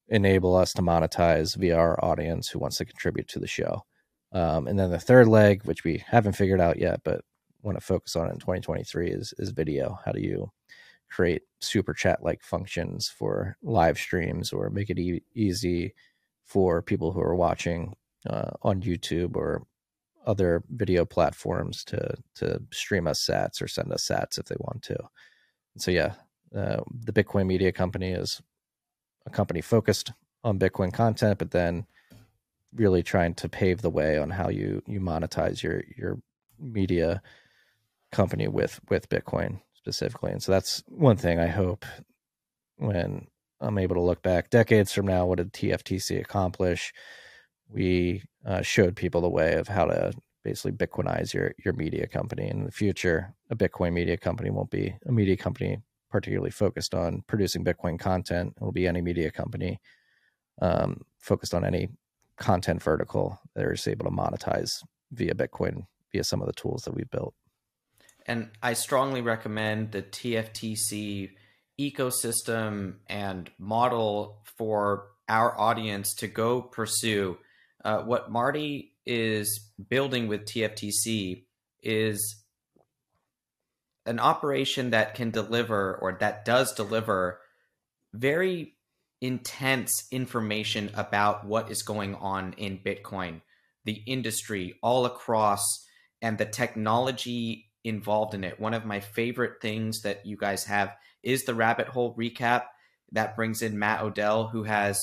[0.09, 3.85] enable us to monetize via our audience who wants to contribute to the show.
[4.33, 7.23] Um, and then the third leg, which we haven't figured out yet, but
[7.63, 9.99] want to focus on in 2023 is is video.
[10.05, 10.51] How do you
[11.11, 15.95] create super chat like functions for live streams or make it e- easy
[16.45, 17.95] for people who are watching
[18.29, 19.63] uh, on YouTube or
[20.27, 24.83] other video platforms to to stream us sats or send us sats if they want
[24.83, 24.97] to.
[25.75, 26.15] And so yeah,
[26.55, 28.43] uh, the Bitcoin Media Company is
[29.27, 30.13] a company focused
[30.45, 31.87] on Bitcoin content, but then
[32.75, 36.19] really trying to pave the way on how you you monetize your your
[36.59, 37.23] media
[38.13, 40.33] company with with Bitcoin specifically.
[40.33, 41.85] And so that's one thing I hope
[42.77, 43.27] when
[43.61, 46.93] I'm able to look back decades from now, what did TFTC accomplish?
[47.69, 50.13] We uh, showed people the way of how to
[50.45, 52.49] basically Bitcoinize your your media company.
[52.49, 55.79] And in the future, a Bitcoin media company won't be a media company
[56.11, 58.55] particularly focused on producing Bitcoin content.
[58.57, 59.79] It will be any media company
[60.63, 61.89] um, focused on any
[62.39, 66.95] content vertical that is able to monetize via Bitcoin via some of the tools that
[66.95, 67.35] we've built.
[68.27, 71.31] And I strongly recommend the TFTC
[71.81, 77.39] ecosystem and model for our audience to go pursue.
[77.85, 81.45] Uh, what Marty is building with TFTC
[81.83, 82.43] is
[84.05, 87.41] an operation that can deliver or that does deliver
[88.13, 88.75] very
[89.21, 93.41] intense information about what is going on in Bitcoin,
[93.85, 95.61] the industry all across,
[96.23, 98.61] and the technology involved in it.
[98.61, 102.65] One of my favorite things that you guys have is the rabbit hole recap
[103.13, 104.99] that brings in Matt Odell, who has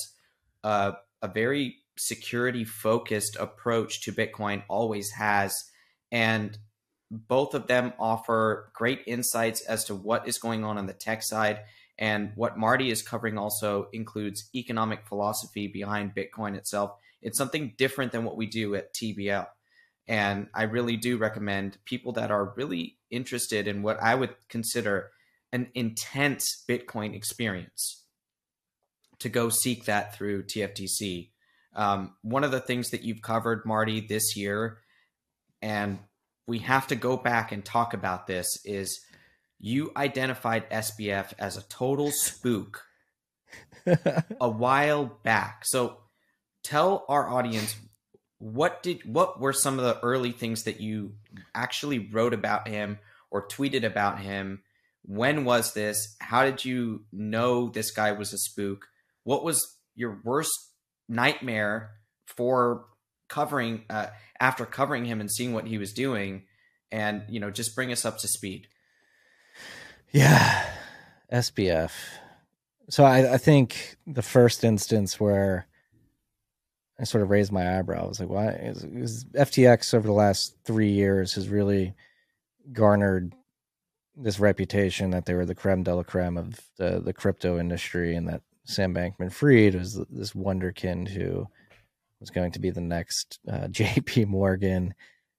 [0.62, 5.54] a, a very security focused approach to Bitcoin, always has.
[6.12, 6.56] And
[7.10, 11.22] both of them offer great insights as to what is going on on the tech
[11.22, 11.60] side.
[11.98, 16.92] And what Marty is covering also includes economic philosophy behind Bitcoin itself.
[17.22, 19.46] It's something different than what we do at TBL.
[20.08, 25.10] And I really do recommend people that are really interested in what I would consider
[25.52, 28.04] an intense Bitcoin experience
[29.18, 31.30] to go seek that through TFTC.
[31.74, 34.78] Um, one of the things that you've covered, Marty, this year,
[35.62, 35.98] and
[36.46, 39.00] we have to go back and talk about this, is
[39.58, 42.84] you identified SBF as a total spook
[43.86, 45.62] a while back.
[45.64, 45.98] So
[46.62, 47.76] tell our audience
[48.38, 51.14] what did what were some of the early things that you
[51.54, 52.98] actually wrote about him
[53.30, 54.62] or tweeted about him?
[55.02, 56.16] When was this?
[56.20, 58.86] How did you know this guy was a spook?
[59.24, 60.52] What was your worst
[61.08, 61.92] nightmare
[62.26, 62.86] for
[63.28, 66.42] covering uh, after covering him and seeing what he was doing?
[66.92, 68.68] And you know just bring us up to speed
[70.12, 70.64] yeah
[71.32, 71.92] sbf
[72.88, 75.66] so I, I think the first instance where
[76.98, 78.04] I sort of raised my eyebrow.
[78.04, 81.94] I was like, why is, is FTX over the last three years has really
[82.72, 83.34] garnered
[84.16, 88.14] this reputation that they were the creme de la creme of the, the crypto industry
[88.14, 91.46] and that Sam Bankman Fried was this wonderkind who
[92.18, 94.94] was going to be the next uh, JP Morgan.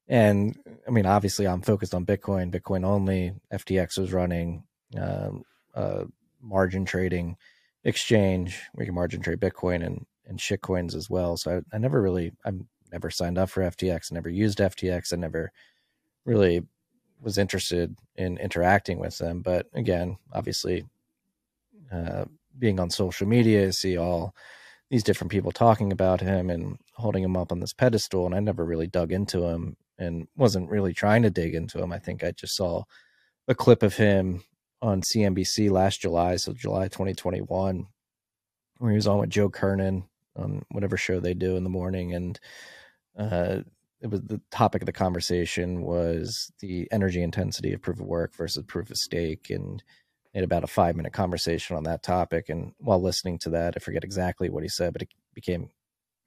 [0.07, 3.33] And I mean, obviously, I'm focused on Bitcoin, Bitcoin only.
[3.51, 4.63] FTX was running
[4.97, 5.43] um,
[5.73, 6.05] a
[6.41, 7.35] margin trading
[7.83, 11.37] exchange where you can margin trade Bitcoin and and shitcoins as well.
[11.37, 14.11] So I, I never really, I'm never signed up for FTX.
[14.11, 15.13] I never used FTX.
[15.13, 15.51] I never
[16.25, 16.63] really
[17.21, 19.41] was interested in interacting with them.
[19.41, 20.85] But again, obviously,
[21.91, 22.25] uh,
[22.59, 24.35] being on social media, see all
[24.89, 28.25] these different people talking about him and holding him up on this pedestal.
[28.25, 31.91] And I never really dug into him and wasn't really trying to dig into him.
[31.91, 32.83] I think I just saw
[33.47, 34.43] a clip of him
[34.81, 37.87] on CNBC last July, so July 2021,
[38.77, 40.03] where he was on with Joe Kernen
[40.35, 42.39] on whatever show they do in the morning, and
[43.17, 43.61] uh,
[43.99, 48.35] it was the topic of the conversation was the energy intensity of proof of work
[48.35, 49.81] versus proof of stake, and
[50.37, 52.49] had about a five minute conversation on that topic.
[52.49, 55.71] And while listening to that, I forget exactly what he said, but it became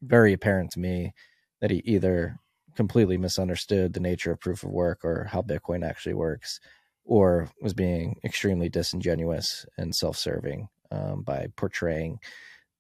[0.03, 1.13] very apparent to me
[1.61, 2.41] that he either
[2.77, 6.61] completely misunderstood the nature of proof of work or how Bitcoin actually works,
[7.05, 12.19] or was being extremely disingenuous and self serving um, by portraying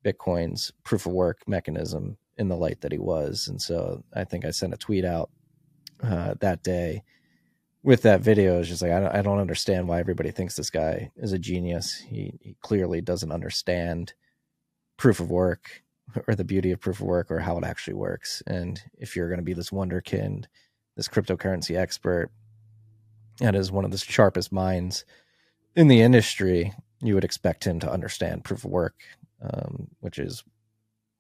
[0.05, 3.48] Bitcoin's proof of work mechanism in the light that he was.
[3.48, 5.31] And so I think I sent a tweet out
[6.03, 7.03] uh, that day
[7.83, 10.70] with that video is just like I don't, I don't understand why everybody thinks this
[10.70, 11.96] guy is a genius.
[11.96, 14.12] He, he clearly doesn't understand
[14.96, 15.83] proof of work
[16.27, 18.42] or the beauty of proof of work or how it actually works.
[18.46, 20.46] And if you're going to be this wonderkind,
[20.96, 22.31] this cryptocurrency expert,
[23.40, 25.05] and is one of the sharpest minds
[25.75, 28.94] in the industry, you would expect him to understand proof of work,
[29.42, 30.44] um, which is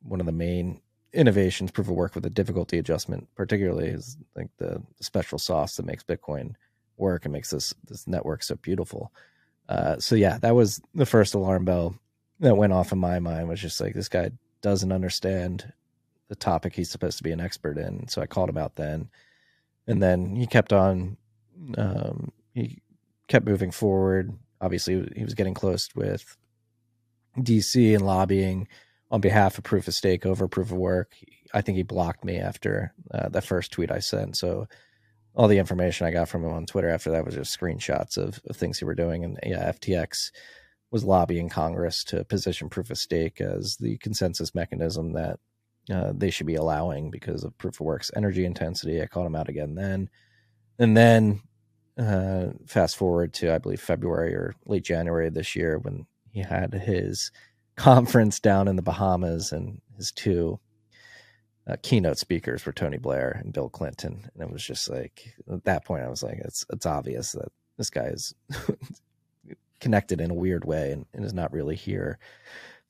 [0.02, 0.80] one of the main
[1.12, 1.70] innovations.
[1.70, 6.04] Proof of work with the difficulty adjustment, particularly, is like the, special sauce that makes
[6.04, 6.54] Bitcoin
[6.96, 9.12] work and makes this this network so beautiful.
[9.68, 11.94] Uh, so yeah, that was the first alarm bell
[12.40, 13.48] that went off in my mind.
[13.48, 14.30] Was just like this guy
[14.62, 15.72] doesn't understand
[16.28, 18.08] the topic he's supposed to be an expert in.
[18.08, 19.10] So I called him out then,
[19.86, 21.16] and then he kept on.
[21.76, 22.80] Um, he
[23.28, 24.32] kept moving forward.
[24.60, 26.36] Obviously, he was getting close with
[27.38, 28.68] DC and lobbying
[29.10, 31.16] on behalf of Proof of Stake over Proof of Work.
[31.52, 34.36] I think he blocked me after uh, the first tweet I sent.
[34.36, 34.68] So
[35.34, 38.40] all the information I got from him on Twitter after that was just screenshots of,
[38.48, 39.24] of things he were doing.
[39.24, 40.30] And yeah, FTX
[40.90, 45.38] was lobbying Congress to position proof of stake as the consensus mechanism that
[45.92, 49.00] uh, they should be allowing because of proof of work's energy intensity.
[49.00, 50.08] I called him out again then.
[50.78, 51.42] And then
[51.98, 56.72] uh, fast forward to, I believe, February or late January this year when he had
[56.72, 57.30] his
[57.76, 60.58] conference down in the Bahamas and his two
[61.66, 64.28] uh, keynote speakers were Tony Blair and Bill Clinton.
[64.34, 67.52] And it was just like, at that point, I was like, it's, it's obvious that
[67.76, 68.34] this guy is
[69.80, 72.18] connected in a weird way and, and is not really here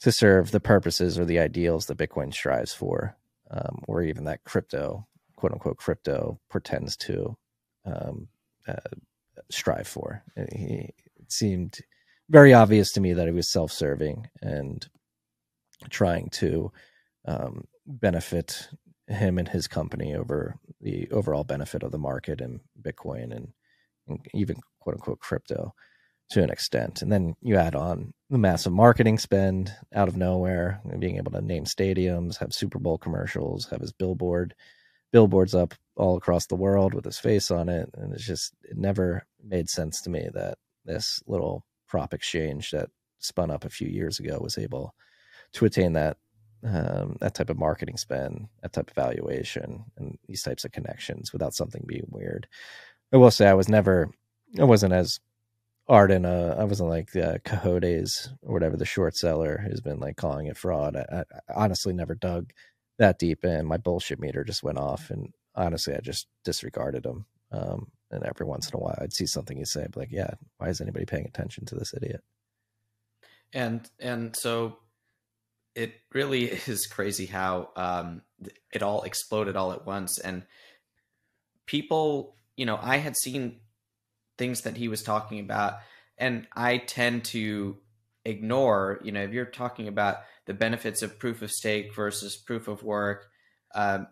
[0.00, 3.16] to serve the purposes or the ideals that Bitcoin strives for,
[3.50, 7.36] um, or even that crypto, quote unquote, crypto pretends to
[7.84, 8.28] um,
[8.66, 8.76] uh,
[9.50, 10.22] strive for.
[10.52, 11.78] He, it seemed
[12.30, 14.86] very obvious to me that he was self serving and
[15.90, 16.72] trying to
[17.26, 18.68] um, benefit
[19.08, 23.48] him and his company over the overall benefit of the market and Bitcoin and,
[24.08, 25.74] and even quote unquote crypto
[26.30, 27.02] to an extent.
[27.02, 31.40] And then you add on the massive marketing spend out of nowhere, being able to
[31.40, 34.54] name stadiums, have Super Bowl commercials, have his billboard,
[35.12, 37.90] billboards up all across the world with his face on it.
[37.94, 42.90] And it's just, it never made sense to me that this little prop exchange that
[43.18, 44.94] spun up a few years ago was able
[45.52, 46.16] to attain that
[46.62, 51.32] um, that type of marketing spend, that type of valuation, and these types of connections
[51.32, 52.46] without something being weird.
[53.12, 54.10] I will say I was never,
[54.58, 55.20] I wasn't as
[55.88, 59.98] Arden, uh, I wasn't like the uh, Coyotes or whatever the short seller who's been
[59.98, 60.96] like calling it fraud.
[60.96, 62.52] I, I, honestly never dug
[62.98, 63.66] that deep in.
[63.66, 67.26] My bullshit meter just went off, and honestly, I just disregarded him.
[67.50, 70.68] Um, and every once in a while, I'd see something he'd say, like, "Yeah, why
[70.68, 72.22] is anybody paying attention to this idiot?"
[73.52, 74.78] And and so
[75.74, 78.22] it really is crazy how um,
[78.72, 80.44] it all exploded all at once, and
[81.66, 83.60] people, you know, I had seen
[84.40, 85.74] things that he was talking about
[86.18, 87.76] and i tend to
[88.24, 92.66] ignore you know if you're talking about the benefits of proof of stake versus proof
[92.66, 93.28] of work
[93.74, 94.06] um,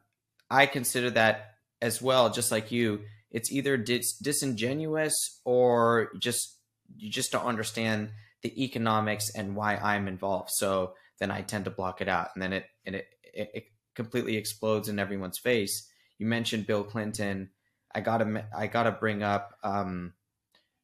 [0.51, 3.01] i consider that as well just like you.
[3.31, 6.57] It's either dis- disingenuous or just
[6.97, 8.11] you just don't understand
[8.43, 10.51] the economics and why i'm involved.
[10.51, 13.65] So then i tend to block it out and then it and it, it, it
[13.95, 15.89] completely explodes in everyone's face.
[16.19, 17.51] You mentioned bill clinton.
[17.95, 20.15] I gotta i gotta bring up um,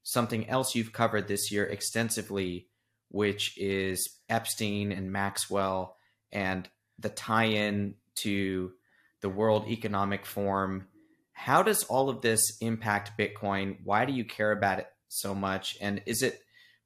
[0.05, 2.69] something else you've covered this year extensively,
[3.09, 5.97] which is Epstein and Maxwell
[6.31, 8.73] and the tie in to
[9.23, 10.87] the World Economic Forum.
[11.33, 13.79] How does all of this impact Bitcoin?
[13.83, 15.77] Why do you care about it so much?
[15.81, 16.41] And is it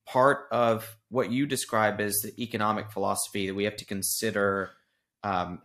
[0.07, 4.71] part of what you describe as the economic philosophy that we have to consider
[5.23, 5.61] um,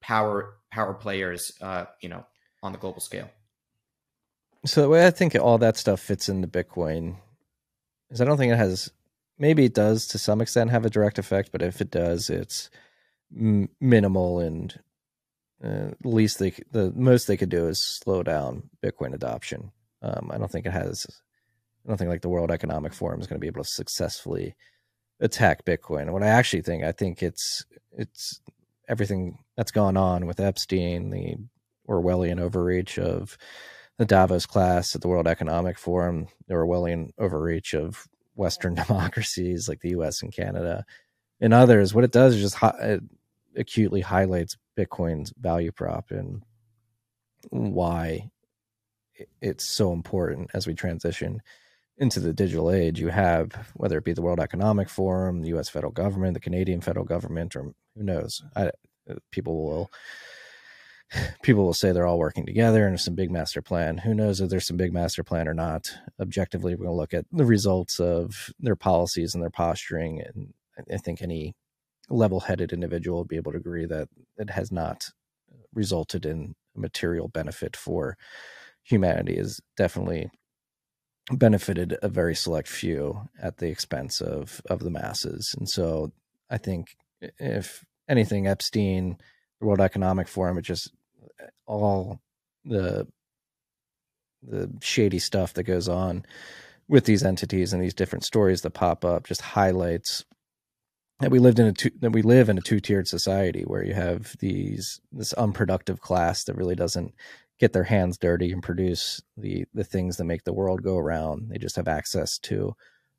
[0.00, 2.26] power power players, uh, you know,
[2.62, 3.30] on the global scale?
[4.64, 7.16] So the way I think all that stuff fits into Bitcoin
[8.10, 8.92] is I don't think it has.
[9.38, 12.70] Maybe it does to some extent have a direct effect, but if it does, it's
[13.36, 14.78] m- minimal and
[15.64, 19.72] uh, least they the most they could do is slow down Bitcoin adoption.
[20.00, 21.06] Um, I don't think it has.
[21.84, 24.54] I don't think like the World Economic Forum is going to be able to successfully
[25.20, 26.10] attack Bitcoin.
[26.10, 28.40] What I actually think, I think it's it's
[28.88, 31.36] everything that's gone on with Epstein, the
[31.88, 33.36] Orwellian overreach of
[34.02, 39.80] the Davos class at the World Economic Forum, the Orwellian overreach of Western democracies like
[39.80, 40.22] the U.S.
[40.22, 40.84] and Canada,
[41.40, 41.94] and others.
[41.94, 43.00] What it does is just hi- it
[43.54, 46.42] acutely highlights Bitcoin's value prop and
[47.50, 48.28] why
[49.40, 51.40] it's so important as we transition
[51.96, 52.98] into the digital age.
[52.98, 55.68] You have whether it be the World Economic Forum, the U.S.
[55.68, 58.42] federal government, the Canadian federal government, or who knows.
[58.56, 58.72] I,
[59.30, 59.92] people will
[61.42, 63.98] people will say they're all working together and there's some big master plan.
[63.98, 65.90] Who knows if there's some big master plan or not?
[66.20, 70.22] Objectively, we're going to look at the results of their policies and their posturing.
[70.22, 70.54] And
[70.92, 71.54] I think any
[72.08, 74.08] level headed individual will be able to agree that
[74.38, 75.10] it has not
[75.74, 78.16] resulted in material benefit for
[78.82, 80.30] humanity, is definitely
[81.30, 85.54] benefited a very select few at the expense of of the masses.
[85.58, 86.12] And so
[86.50, 86.96] I think
[87.38, 89.16] if anything, Epstein,
[89.60, 90.92] the World Economic Forum, it just
[91.66, 92.20] all
[92.64, 93.06] the
[94.42, 96.24] the shady stuff that goes on
[96.88, 100.24] with these entities and these different stories that pop up just highlights
[101.20, 103.94] that we lived in a two, that we live in a two-tiered society where you
[103.94, 107.14] have these this unproductive class that really doesn't
[107.60, 111.48] get their hands dirty and produce the the things that make the world go around.
[111.48, 112.74] They just have access to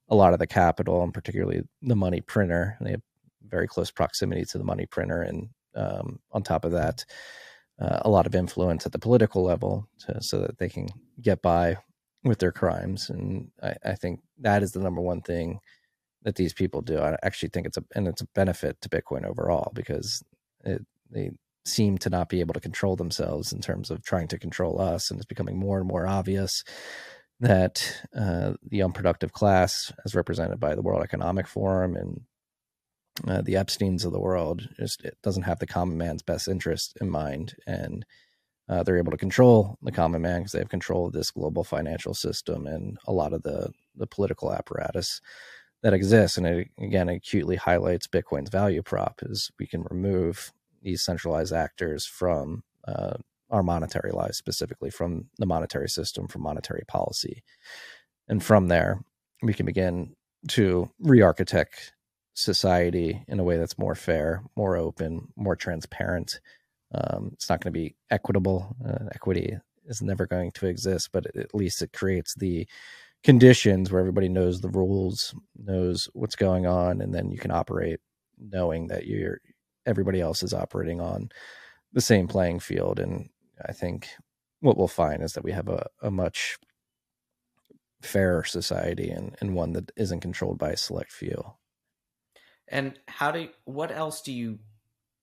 [0.09, 2.75] a lot of the capital and particularly the money printer.
[2.77, 3.01] And they have
[3.47, 7.05] very close proximity to the money printer, and um, on top of that,
[7.79, 10.87] uh, a lot of influence at the political level to, so that they can
[11.21, 11.77] get by
[12.23, 13.09] with their crimes.
[13.09, 15.59] And I, I, think that is the number one thing
[16.23, 16.99] that these people do.
[16.99, 20.23] I actually think it's a and it's a benefit to Bitcoin overall because
[20.63, 21.31] it, they
[21.65, 25.09] seem to not be able to control themselves in terms of trying to control us,
[25.09, 26.63] and it's becoming more and more obvious
[27.39, 32.21] that uh, the unproductive class, as represented by the World Economic Forum and
[33.27, 36.97] uh, the Epstein's of the world just it doesn't have the common man's best interest
[36.99, 38.05] in mind, and
[38.69, 41.63] uh, they're able to control the common man because they have control of this global
[41.63, 45.21] financial system and a lot of the the political apparatus
[45.83, 46.37] that exists.
[46.37, 50.51] And it again acutely highlights Bitcoin's value prop is we can remove
[50.81, 53.13] these centralized actors from uh,
[53.49, 57.43] our monetary lives, specifically from the monetary system, from monetary policy,
[58.27, 59.03] and from there
[59.43, 60.15] we can begin
[60.47, 61.93] to re-architect
[62.33, 66.39] society in a way that's more fair, more open, more transparent.
[66.93, 68.75] Um, it's not going to be equitable.
[68.85, 72.67] Uh, equity is never going to exist, but at least it creates the
[73.23, 77.99] conditions where everybody knows the rules, knows what's going on, and then you can operate
[78.39, 79.39] knowing that you're
[79.85, 81.29] everybody else is operating on
[81.91, 82.99] the same playing field.
[82.99, 83.29] And
[83.67, 84.07] I think
[84.61, 86.57] what we'll find is that we have a, a much
[88.01, 91.53] fairer society and, and one that isn't controlled by a select few.
[92.73, 94.57] And how do what else do you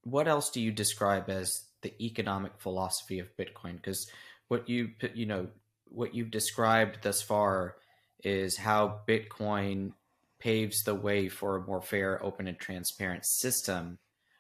[0.05, 3.75] what else do you describe as the economic philosophy of Bitcoin?
[3.75, 4.09] Because
[4.47, 5.49] what you you know
[5.87, 7.75] what you've described thus far
[8.23, 9.95] is how Bitcoin
[10.39, 13.99] paves the way for a more fair, open, and transparent system.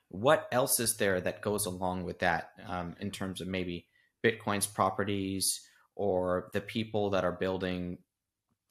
[0.09, 3.87] What else is there that goes along with that um, in terms of maybe
[4.25, 5.61] Bitcoin's properties
[5.97, 7.99] or the people that are building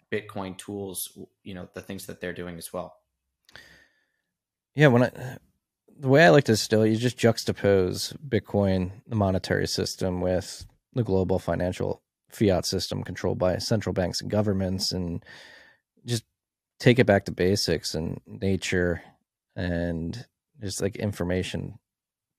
[0.10, 1.02] Bitcoin tools?
[1.44, 2.99] You know, the things that they're doing as well
[4.80, 5.12] yeah, when I
[6.00, 11.04] the way I like to still you just juxtapose Bitcoin, the monetary system, with the
[11.04, 15.26] global financial fiat system controlled by central banks and governments, and
[16.06, 16.24] just
[16.80, 19.02] take it back to basics and nature
[19.54, 20.26] and
[20.62, 21.78] just like information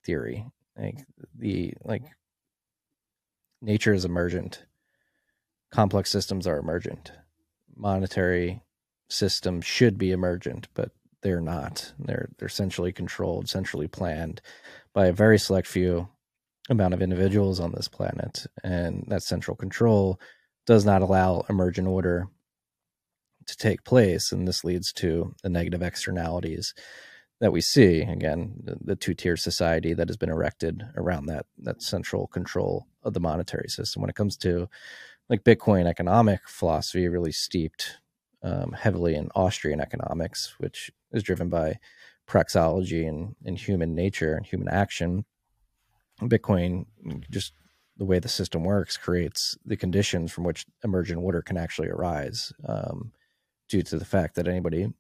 [0.07, 0.47] theory.
[0.79, 1.05] Like
[1.37, 2.05] the like
[3.61, 4.65] nature is emergent.
[5.71, 7.13] Complex systems are emergent.
[7.77, 8.63] Monetary
[9.11, 10.91] systems should be emergent, but
[11.23, 11.93] they're not.
[11.99, 14.41] They're they're centrally controlled, centrally planned
[14.93, 16.09] by a very select few
[16.69, 20.21] amount of individuals on this planet, and that central control
[20.67, 22.29] does not allow emergent order
[23.47, 26.75] to take place, and this leads to the negative externalities
[27.41, 28.03] that we see.
[28.03, 33.15] Again, the, the two-tier society that has been erected around that that central control of
[33.15, 34.03] the monetary system.
[34.03, 34.69] When it comes to
[35.29, 37.99] like Bitcoin economic philosophy, really steeped
[38.43, 41.79] um, heavily in Austrian economics, which is driven by
[42.29, 45.25] praxeology and, and human nature and human action.
[46.23, 46.87] Bitcoin,
[47.31, 47.53] just
[47.97, 52.53] the way the system works, creates the conditions from which emergent order can actually arise
[52.67, 53.13] um,
[53.69, 54.93] due to the fact that anybody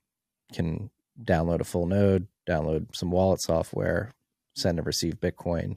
[0.52, 0.90] can
[1.22, 4.12] download a full node, download some wallet software,
[4.54, 5.76] send and receive Bitcoin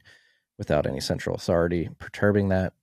[0.58, 2.74] without any central authority perturbing that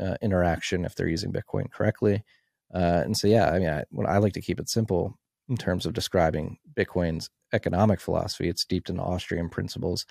[0.00, 2.24] uh, interaction if they're using Bitcoin correctly.
[2.74, 5.18] Uh, and so, yeah, I mean, I, when I like to keep it simple
[5.48, 10.06] in terms of describing Bitcoin's economic philosophy, it's steeped in Austrian principles,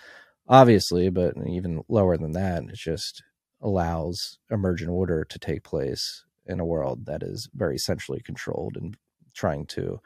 [0.47, 3.23] obviously, but even lower than that, it just
[3.61, 8.95] allows emergent order to take place in a world that is very centrally controlled and
[9.33, 9.99] trying to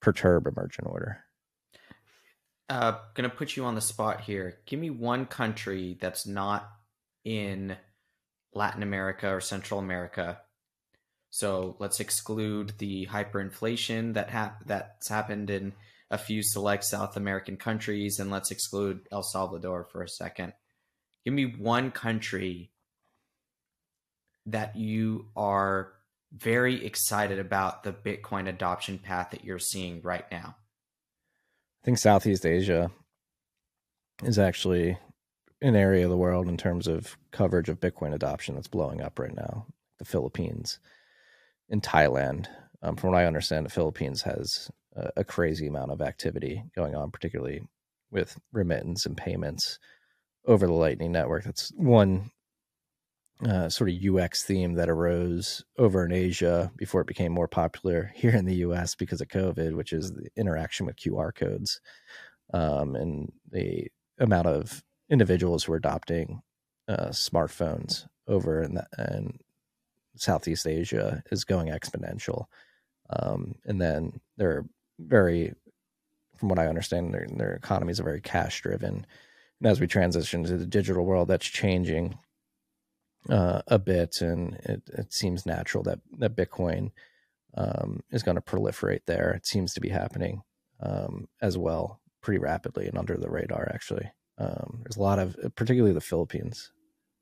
[0.00, 1.24] perturb emergent order.
[2.68, 4.58] Uh, gonna put you on the spot here.
[4.66, 6.68] Give me one country that's not
[7.24, 7.76] in
[8.54, 10.40] Latin America or Central America
[11.32, 15.72] so let's exclude the hyperinflation that that's happened in
[16.10, 20.52] a few select South American countries, and let's exclude El Salvador for a second.
[21.24, 22.70] Give me one country
[24.44, 25.94] that you are
[26.36, 30.54] very excited about the Bitcoin adoption path that you're seeing right now.
[31.82, 32.90] I think Southeast Asia
[34.22, 34.98] is actually
[35.62, 39.18] an area of the world in terms of coverage of Bitcoin adoption that's blowing up
[39.18, 39.64] right now.
[39.98, 40.78] The Philippines,
[41.72, 42.46] in Thailand.
[42.82, 46.94] Um, from what I understand, the Philippines has a, a, crazy amount of activity going
[46.94, 47.62] on, particularly
[48.10, 49.78] with remittance and payments
[50.46, 51.44] over the Lightning Network.
[51.44, 52.30] That's one
[53.44, 58.12] uh, sort of UX theme that arose over in Asia before it became more popular
[58.14, 61.80] here in the US because of COVID, which is the interaction with QR codes
[62.52, 66.42] um, and the amount of individuals who are adopting
[66.88, 69.38] uh, smartphones over in, the, in,
[70.16, 72.46] Southeast Asia is going exponential.
[73.10, 74.64] Um, and then they're
[74.98, 75.54] very,
[76.36, 79.06] from what I understand, their, their economies are very cash driven.
[79.60, 82.18] And as we transition to the digital world, that's changing
[83.28, 86.90] uh, a bit, and it, it, seems natural that that Bitcoin
[87.54, 89.30] um, is going to proliferate there.
[89.32, 90.42] It seems to be happening
[90.80, 93.70] um, as well, pretty rapidly and under the radar.
[93.72, 96.72] Actually, um, there's a lot of, particularly the Philippines,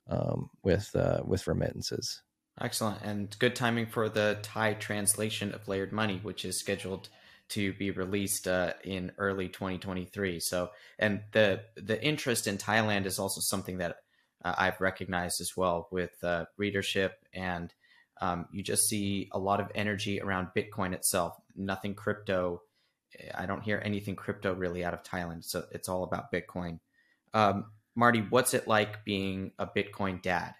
[0.09, 2.23] um, with uh, with remittances.
[2.59, 7.09] Excellent, and good timing for the Thai translation of Layered Money, which is scheduled
[7.49, 10.39] to be released uh, in early 2023.
[10.39, 13.97] So, and the the interest in Thailand is also something that
[14.43, 17.73] uh, I've recognized as well with uh, readership, and
[18.21, 21.35] um, you just see a lot of energy around Bitcoin itself.
[21.55, 22.61] Nothing crypto.
[23.33, 25.43] I don't hear anything crypto really out of Thailand.
[25.45, 26.79] So it's all about Bitcoin.
[27.33, 30.53] Um, Marty, what's it like being a Bitcoin dad?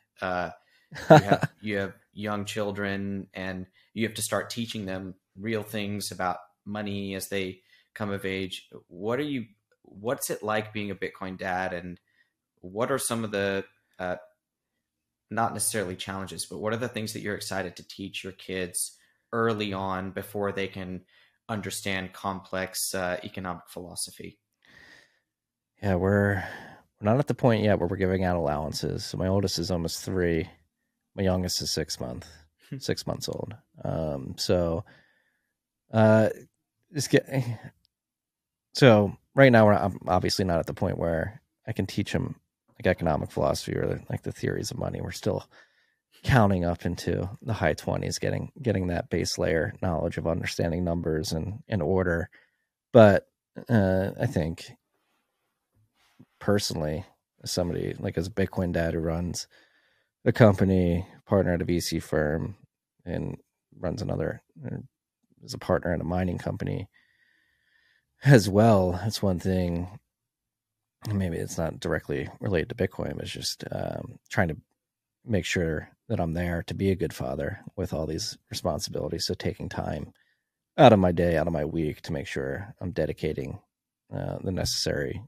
[0.91, 6.11] You, have, you have young children, and you have to start teaching them real things
[6.11, 7.61] about money as they
[7.93, 8.69] come of age.
[8.87, 9.45] What are you?
[9.83, 11.99] What's it like being a Bitcoin dad, and
[12.59, 13.65] what are some of the
[13.99, 14.17] uh,
[15.29, 18.97] not necessarily challenges, but what are the things that you're excited to teach your kids
[19.31, 21.01] early on before they can
[21.47, 24.39] understand complex uh, economic philosophy?
[25.81, 26.43] Yeah, we're
[26.99, 29.05] we're not at the point yet where we're giving out allowances.
[29.05, 30.47] So my oldest is almost three,
[31.15, 32.27] my youngest is six month,
[32.69, 32.77] hmm.
[32.77, 33.55] six months old.
[33.83, 34.83] Um, so,
[35.93, 36.29] uh,
[36.93, 37.27] just get
[38.73, 42.35] so right now we're obviously not at the point where I can teach him
[42.77, 45.01] like economic philosophy or like the theories of money.
[45.01, 45.45] We're still
[46.23, 51.31] counting up into the high 20s getting getting that base layer knowledge of understanding numbers
[51.31, 52.29] and and order
[52.91, 53.27] but
[53.69, 54.71] uh, i think
[56.39, 57.03] personally
[57.43, 59.47] as somebody like as a bitcoin dad who runs
[60.25, 62.55] a company partner at a vc firm
[63.05, 63.37] and
[63.79, 64.41] runs another
[65.43, 66.87] is a partner at a mining company
[68.23, 68.91] as well.
[68.91, 69.99] That's one thing.
[71.11, 74.57] Maybe it's not directly related to Bitcoin, but it's just um, trying to
[75.25, 79.25] make sure that I'm there to be a good father with all these responsibilities.
[79.25, 80.13] So taking time
[80.77, 83.59] out of my day, out of my week to make sure I'm dedicating
[84.15, 85.23] uh, the necessary,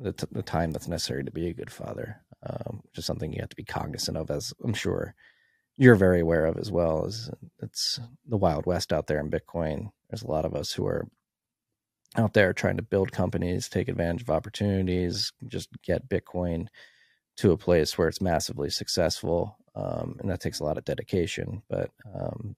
[0.00, 3.32] the, t- the time that's necessary to be a good father, um, which is something
[3.32, 5.14] you have to be cognizant of, as I'm sure
[5.76, 7.04] you're very aware of as well.
[7.06, 7.30] Is
[7.60, 9.90] it's the wild west out there in Bitcoin.
[10.10, 11.08] There's a lot of us who are
[12.16, 16.66] out there trying to build companies, take advantage of opportunities, just get Bitcoin
[17.36, 19.56] to a place where it's massively successful.
[19.74, 21.62] Um, and that takes a lot of dedication.
[21.68, 22.56] But um,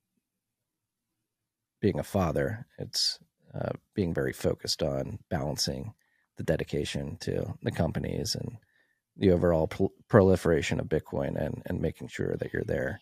[1.80, 3.18] being a father, it's
[3.54, 5.92] uh, being very focused on balancing
[6.36, 8.56] the dedication to the companies and
[9.20, 13.00] the overall pro- proliferation of Bitcoin and, and making sure that you're there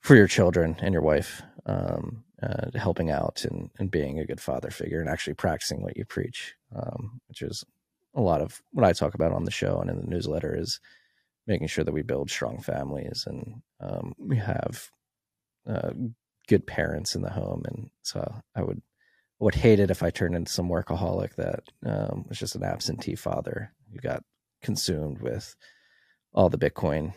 [0.00, 4.40] for your children and your wife, um, uh, helping out and, and being a good
[4.40, 7.64] father figure and actually practicing what you preach, um, which is
[8.14, 10.80] a lot of what I talk about on the show and in the newsletter is
[11.46, 14.90] making sure that we build strong families and um, we have
[15.68, 15.90] uh,
[16.48, 17.62] good parents in the home.
[17.66, 18.82] And so I would
[19.38, 23.14] would hate it if I turned into some workaholic that um, was just an absentee
[23.14, 24.22] father who got
[24.62, 25.56] consumed with
[26.32, 27.14] all the Bitcoin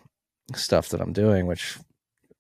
[0.56, 1.78] stuff that I'm doing, which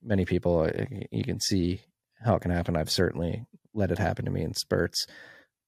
[0.01, 1.81] many people uh, you can see
[2.21, 2.75] how it can happen.
[2.75, 5.07] I've certainly let it happen to me in spurts,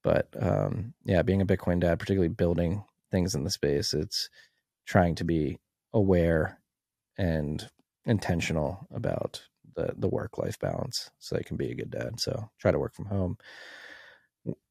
[0.04, 4.30] but um, yeah, being a Bitcoin dad, particularly building things in the space, it's
[4.86, 5.58] trying to be
[5.94, 6.60] aware
[7.18, 7.70] and
[8.06, 9.42] intentional about
[9.76, 12.20] the the work life balance so they can be a good dad.
[12.20, 13.38] So try to work from home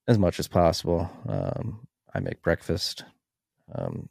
[0.07, 1.11] as much as possible.
[1.29, 3.05] Um, I make breakfast.
[3.75, 4.09] Um,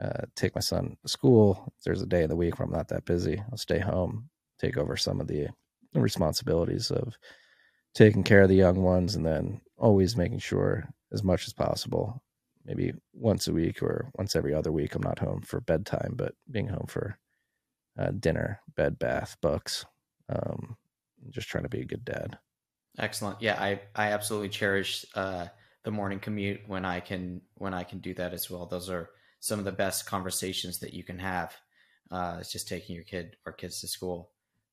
[0.00, 1.72] uh, take my son to school.
[1.78, 4.28] If there's a day of the week where I'm not that busy, I'll stay home,
[4.58, 5.48] take over some of the
[5.94, 7.16] responsibilities of
[7.94, 12.22] taking care of the young ones and then always making sure as much as possible
[12.68, 14.94] maybe once a week or once every other week.
[14.94, 17.18] I'm not home for bedtime, but being home for
[17.98, 19.86] uh, dinner, bed, bath, books.
[20.28, 20.76] Um,
[21.30, 22.38] just trying to be a good dad.
[22.98, 23.40] Excellent.
[23.40, 25.46] Yeah, I I absolutely cherish uh,
[25.82, 28.66] the morning commute when I can when I can do that as well.
[28.66, 31.56] Those are some of the best conversations that you can have.
[32.10, 34.30] Uh, it's just taking your kid or kids to school.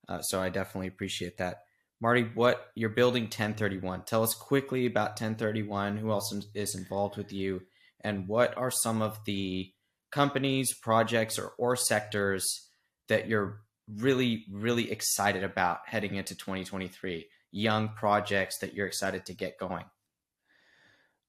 [0.07, 1.63] Uh, so I definitely appreciate that.
[2.01, 4.05] Marty, what you're building Ten31.
[4.05, 5.97] Tell us quickly about Ten31.
[5.97, 7.61] Who else is involved with you,
[8.01, 9.71] and what are some of the
[10.11, 12.67] companies, projects, or or sectors
[13.07, 17.27] that you're really really excited about heading into 2023?
[17.51, 19.85] Young projects that you're excited to get going.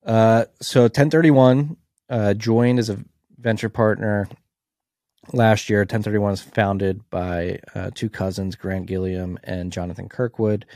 [0.05, 1.77] Uh, so Ten31
[2.11, 3.05] uh, joined as a
[3.39, 4.29] venture partner
[5.33, 5.85] last year.
[5.85, 10.67] Ten31 was founded by uh, two cousins, Grant Gilliam and Jonathan Kirkwood,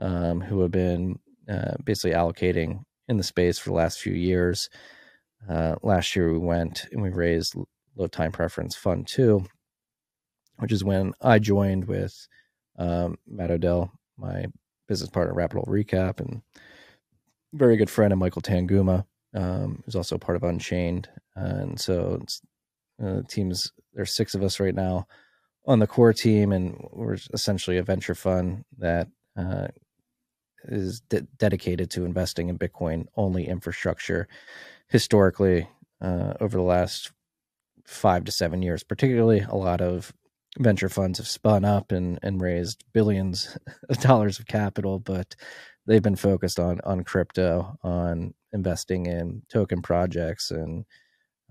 [0.00, 4.68] um, who have been uh, basically allocating in the space for the last few years.
[5.48, 7.54] Uh, last year, we went and we raised
[7.96, 9.44] Low Time Preference Fund 2,
[10.58, 12.26] which is when I joined with
[12.78, 14.46] um, Matt Odell, my
[14.88, 16.42] business partner, Rapid Recap, and
[17.52, 19.04] very good friend of Michael Tanguma,
[19.36, 21.08] um, who's also part of Unchained.
[21.36, 22.24] And so
[23.02, 25.06] uh, teams, there's six of us right now
[25.66, 29.68] on the core team, and we're essentially a venture fund that uh,
[30.64, 34.26] is de- dedicated to investing in Bitcoin only infrastructure.
[34.88, 35.68] Historically,
[36.00, 37.10] uh, over the last
[37.84, 40.12] five to seven years, particularly, a lot of
[40.58, 43.58] venture funds have spun up and, and raised billions
[43.88, 45.36] of dollars of capital, but
[45.86, 50.84] they've been focused on on crypto, on investing in token projects and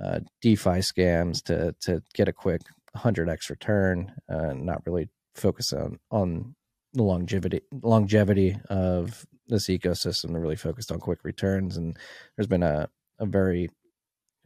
[0.03, 2.61] uh, DeFi scams to to get a quick
[2.97, 6.55] 100x return, uh, not really focus on on
[6.93, 10.31] the longevity longevity of this ecosystem.
[10.31, 11.97] They're really focused on quick returns, and
[12.35, 12.89] there's been a
[13.19, 13.69] a very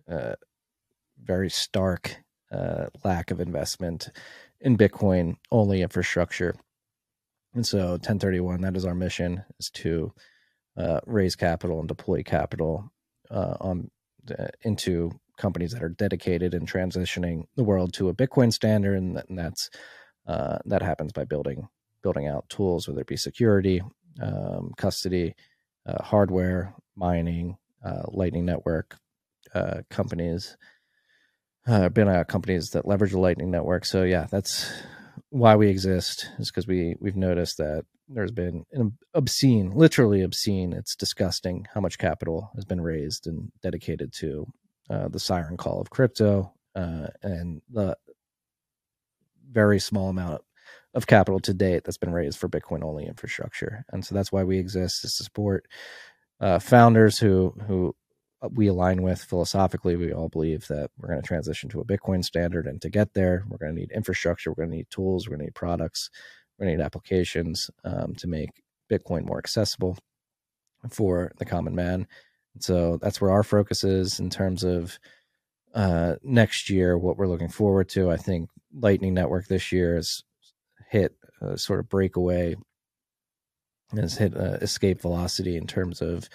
[0.08, 0.36] uh,
[1.24, 2.18] very stark
[2.52, 4.10] uh, lack of investment
[4.62, 6.56] in Bitcoin only infrastructure.
[7.54, 10.14] And so Ten31, that is our mission is to
[10.78, 12.92] uh, raise capital and deploy capital
[13.32, 13.90] uh, on
[14.38, 19.16] uh, into companies that are dedicated in transitioning the world to a Bitcoin standard, and,
[19.16, 19.70] that, that's
[20.28, 21.68] uh, that happens by building
[22.02, 23.82] building out tools, whether it be security,
[24.22, 25.36] um, custody,
[25.86, 28.98] uh, hardware, mining, uh, Lightning Network
[29.90, 30.58] companies.
[31.68, 33.86] Uh, been companies that leverage the Lightning Network.
[33.86, 34.72] So yeah, that's
[35.30, 40.74] why we exist is because we we've noticed that there's been an obscene, literally obscene.
[40.74, 44.48] It's disgusting how much capital has been raised and dedicated to
[44.90, 47.96] uh, the siren call of crypto, uh, and the
[49.52, 50.42] very small amount
[50.96, 53.86] of capital to date that's been raised for Bitcoin only infrastructure.
[53.92, 55.68] And so that's why we exist is to support
[56.40, 57.96] uh, founders who who
[58.54, 59.96] we align with philosophically.
[59.96, 63.14] We all believe that we're going to transition to a Bitcoin standard, and to get
[63.14, 65.56] there, we're going to need infrastructure, we're going to need tools, we're going to need
[65.56, 66.10] products,
[66.58, 68.50] we're going to need applications um, to make
[68.90, 69.98] Bitcoin more accessible
[70.90, 72.08] for the common man.
[72.54, 74.98] And so that's where our focus is in terms of
[75.76, 76.98] uh, next year.
[76.98, 80.24] What we're looking forward to, I think, Lightning Network this year has
[80.90, 82.56] hit a sort of breakaway,
[83.96, 86.30] has hit uh, escape velocity in terms of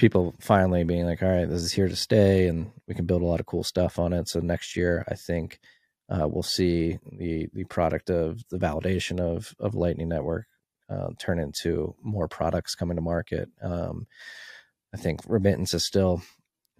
[0.00, 3.20] people finally being like, all right, this is here to stay, and we can build
[3.20, 4.28] a lot of cool stuff on it.
[4.28, 5.60] So next year, I think
[6.08, 10.46] uh, we'll see the the product of the validation of of Lightning Network
[10.88, 13.50] uh, turn into more products coming to market.
[13.62, 14.06] Um,
[14.94, 16.22] I think remittance is still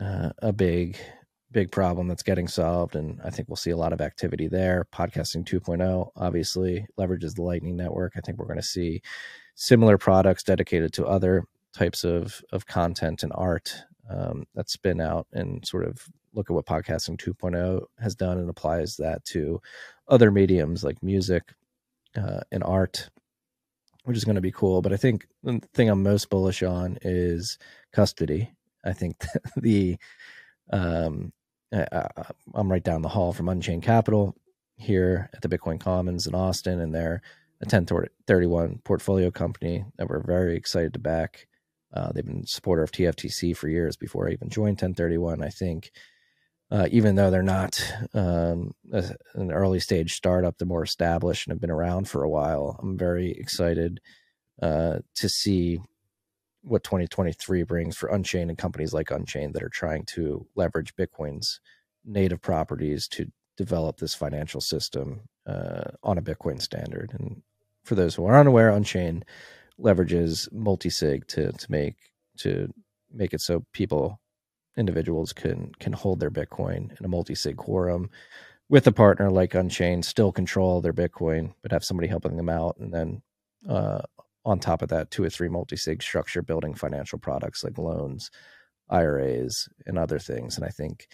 [0.00, 0.96] uh, a big
[1.52, 4.86] big problem that's getting solved and i think we'll see a lot of activity there
[4.94, 9.02] podcasting 2.0 obviously leverages the lightning network i think we're going to see
[9.56, 11.44] similar products dedicated to other
[11.76, 13.74] types of of content and art
[14.08, 18.48] um, that spin out and sort of look at what podcasting 2.0 has done and
[18.48, 19.60] applies that to
[20.08, 21.52] other mediums like music
[22.16, 23.10] uh, and art
[24.04, 24.82] which is going to be cool.
[24.82, 27.58] But i think the thing i'm most bullish on is
[27.92, 28.50] custody.
[28.84, 29.16] I think
[29.56, 29.96] the
[30.72, 31.32] um,
[31.72, 32.06] I,
[32.54, 34.34] i'm right down the hall from unchained capital
[34.76, 37.22] here at the bitcoin commons in austin and they're
[37.60, 41.46] a Ten31 portfolio company that we're very excited to back
[41.92, 45.44] uh, they've been a supporter of TFTC for years before I even joined Ten31.
[45.44, 45.90] I think
[46.70, 47.82] uh, even though they're not
[48.14, 52.30] um, a, an early stage startup, they're more established and have been around for a
[52.30, 52.78] while.
[52.80, 54.00] I'm very excited
[54.62, 55.80] uh, to see
[56.62, 61.60] what 2023 brings for Unchained and companies like Unchained that are trying to leverage Bitcoin's
[62.04, 63.26] native properties to
[63.56, 67.12] develop this financial system uh, on a Bitcoin standard.
[67.18, 67.42] And
[67.84, 69.24] for those who are unaware, Unchained
[69.80, 71.96] leverages multi-sig to to make
[72.38, 72.72] to
[73.12, 74.20] make it so people
[74.76, 78.10] individuals can can hold their Bitcoin in a multi-sig quorum
[78.70, 82.76] with a partner like Unchained, still control their Bitcoin, but have somebody helping them out,
[82.78, 83.22] and then
[83.68, 84.00] uh,
[84.44, 88.30] on top of that, two or three multi-sig structure building financial products like loans,
[88.90, 90.56] IRAs, and other things.
[90.56, 91.08] And I think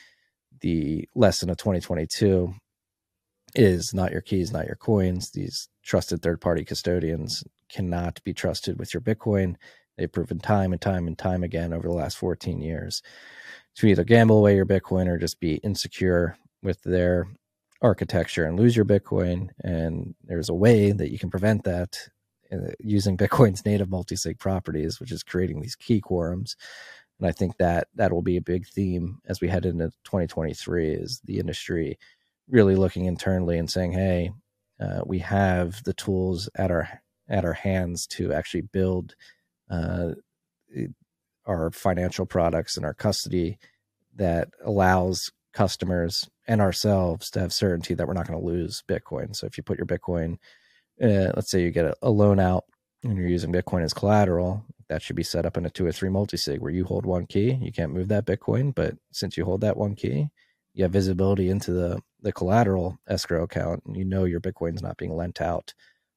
[0.60, 2.54] the lesson of 2022
[3.54, 5.30] is not your keys, not your coins.
[5.30, 9.56] These trusted third party custodians cannot be trusted with your Bitcoin.
[9.96, 13.02] They've proven time and time and time again over the last 14 years
[13.76, 17.28] to either gamble away your Bitcoin or just be insecure with their
[17.82, 19.50] architecture and lose your Bitcoin.
[19.62, 21.98] And there's a way that you can prevent that
[22.52, 26.56] uh, using Bitcoin's native multi-sig properties, which is creating these key quorums.
[27.18, 30.90] And I think that that will be a big theme as we head into 2023
[30.90, 31.98] is the industry
[32.48, 34.32] really looking internally and saying, "Hey,
[34.80, 36.88] uh, we have the tools at our
[37.28, 39.14] at our hands to actually build
[39.70, 40.10] uh,
[41.46, 43.58] our financial products and our custody
[44.14, 49.34] that allows customers and ourselves to have certainty that we're not going to lose Bitcoin.
[49.34, 50.34] So if you put your Bitcoin,
[51.02, 52.64] uh, let's say you get a, a loan out
[53.02, 55.92] and you're using Bitcoin as collateral, that should be set up in a two or
[55.92, 57.58] three multi-sig where you hold one key.
[57.60, 60.28] You can't move that Bitcoin, but since you hold that one key,
[60.74, 64.96] you have visibility into the the collateral escrow account, and you know your Bitcoin's not
[64.96, 65.74] being lent out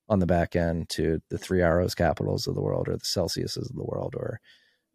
[0.07, 3.69] on the back end to the three arrows capitals of the world or the Celsiuses
[3.69, 4.39] of the world or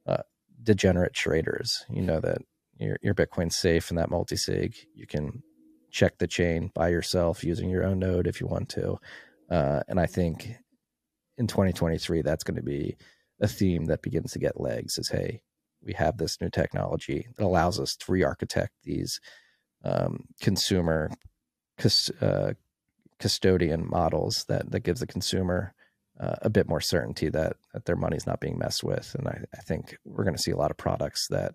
[0.06, 0.22] uh,
[0.62, 1.84] degenerate traders.
[1.88, 2.38] You know that
[2.78, 4.74] your your Bitcoin's safe in that multi sig.
[4.94, 5.42] You can
[5.90, 8.98] check the chain by yourself using your own node if you want to.
[9.48, 10.56] Uh, and I think
[11.38, 12.96] in 2023, that's going to be
[13.40, 14.98] a theme that begins to get legs.
[14.98, 15.42] Is hey,
[15.82, 19.20] we have this new technology that allows us to re-architect these
[19.84, 21.10] um, consumer
[22.20, 22.52] uh,
[23.18, 25.74] custodian models that that gives the consumer
[26.20, 29.14] uh, a bit more certainty that that their money's not being messed with.
[29.18, 31.54] And I, I think we're going to see a lot of products that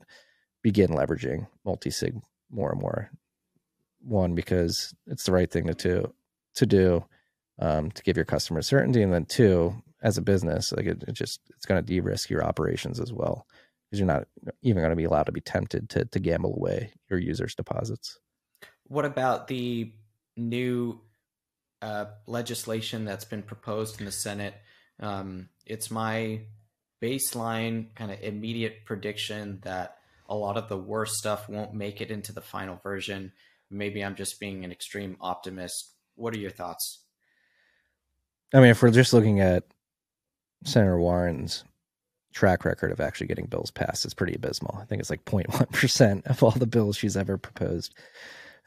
[0.61, 2.15] begin leveraging multi-sig
[2.49, 3.09] more and more.
[4.01, 6.13] One because it's the right thing to to,
[6.55, 7.05] to do
[7.59, 11.13] um, to give your customers certainty, and then two, as a business, like it, it
[11.13, 13.45] just it's going to de-risk your operations as well
[13.89, 14.27] because you're not
[14.61, 18.19] even going to be allowed to be tempted to to gamble away your users' deposits.
[18.87, 19.93] What about the
[20.37, 21.01] new
[21.81, 24.55] uh, legislation that's been proposed in the Senate?
[24.99, 26.41] Um, it's my
[27.01, 32.11] baseline kind of immediate prediction that a lot of the worst stuff won't make it
[32.11, 33.31] into the final version.
[33.71, 35.93] Maybe I'm just being an extreme optimist.
[36.15, 36.99] What are your thoughts?
[38.53, 39.63] I mean, if we're just looking at
[40.65, 41.63] Senator Warren's
[42.33, 44.77] track record of actually getting bills passed, it's pretty abysmal.
[44.81, 47.93] I think it's like 0.1% of all the bills she's ever proposed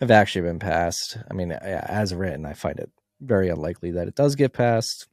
[0.00, 1.16] have actually been passed.
[1.30, 2.90] I mean, as written, I find it
[3.20, 5.06] very unlikely that it does get passed.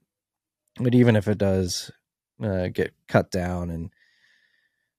[0.79, 1.91] But even if it does
[2.43, 3.91] uh, get cut down and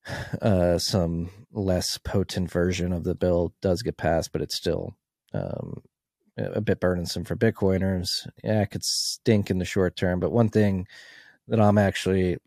[0.42, 4.96] uh, some less potent version of the bill does get passed, but it's still
[5.32, 5.82] um,
[6.36, 8.26] a bit burdensome for Bitcoiners.
[8.42, 10.86] Yeah, it could stink in the short term, but one thing
[11.48, 12.38] that I'm actually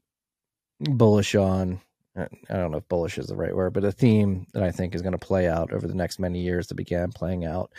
[0.83, 1.81] bullish on,
[2.15, 4.93] I don't know if bullish is the right word, but a theme that I think
[4.93, 7.71] is going to play out over the next many years that began playing out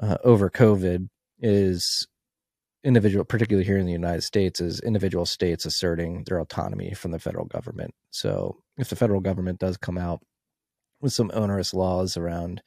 [0.00, 1.08] uh, over COVID
[1.40, 2.06] is
[2.84, 7.18] individual, particularly here in the United States, is individual states asserting their autonomy from the
[7.18, 7.94] federal government.
[8.10, 10.20] So if the federal government does come out
[11.00, 12.62] with some onerous laws around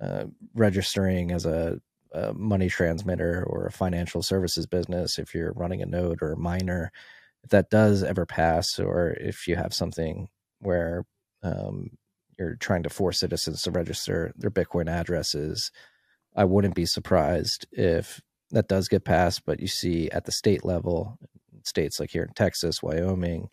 [0.00, 0.24] uh,
[0.54, 1.80] registering as a,
[2.12, 6.38] a, money transmitter or a financial services business, if you're running a node or a
[6.38, 6.92] miner,
[7.42, 10.28] if that does ever pass, or if you have something
[10.60, 11.04] where
[11.42, 11.90] um,
[12.38, 15.70] you're trying to force citizens to register their Bitcoin addresses,
[16.36, 18.20] I wouldn't be surprised if
[18.50, 21.18] that does get passed, but you see at the state level,
[21.64, 23.48] states like here in Texas, Wyoming,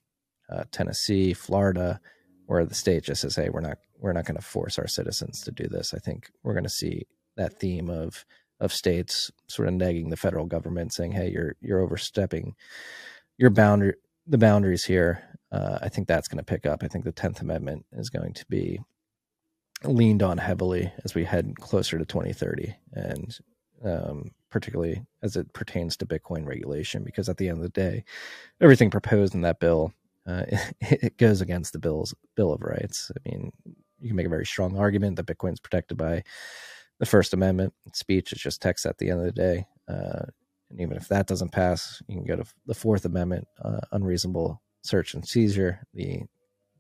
[0.49, 1.99] uh, Tennessee, Florida,
[2.45, 5.41] where the state just says, "Hey, we're not we're not going to force our citizens
[5.41, 8.25] to do this." I think we're going to see that theme of
[8.59, 12.55] of states sort of negging the federal government, saying, "Hey, you're you're overstepping
[13.37, 16.83] your boundary the boundaries here." Uh, I think that's going to pick up.
[16.83, 18.79] I think the Tenth Amendment is going to be
[19.83, 23.37] leaned on heavily as we head closer to 2030, and
[23.85, 28.03] um, particularly as it pertains to Bitcoin regulation, because at the end of the day,
[28.59, 29.93] everything proposed in that bill
[30.27, 33.11] uh, it, it, goes against the bill's Bill of Rights.
[33.15, 33.51] I mean,
[33.99, 36.23] you can make a very strong argument that Bitcoin is protected by
[36.99, 37.73] the First Amendment.
[37.93, 39.65] Speech is just text at the end of the day.
[39.87, 40.25] Uh,
[40.69, 44.61] and even if that doesn't pass, you can go to the Fourth Amendment, uh, unreasonable
[44.83, 45.81] search and seizure.
[45.93, 46.23] The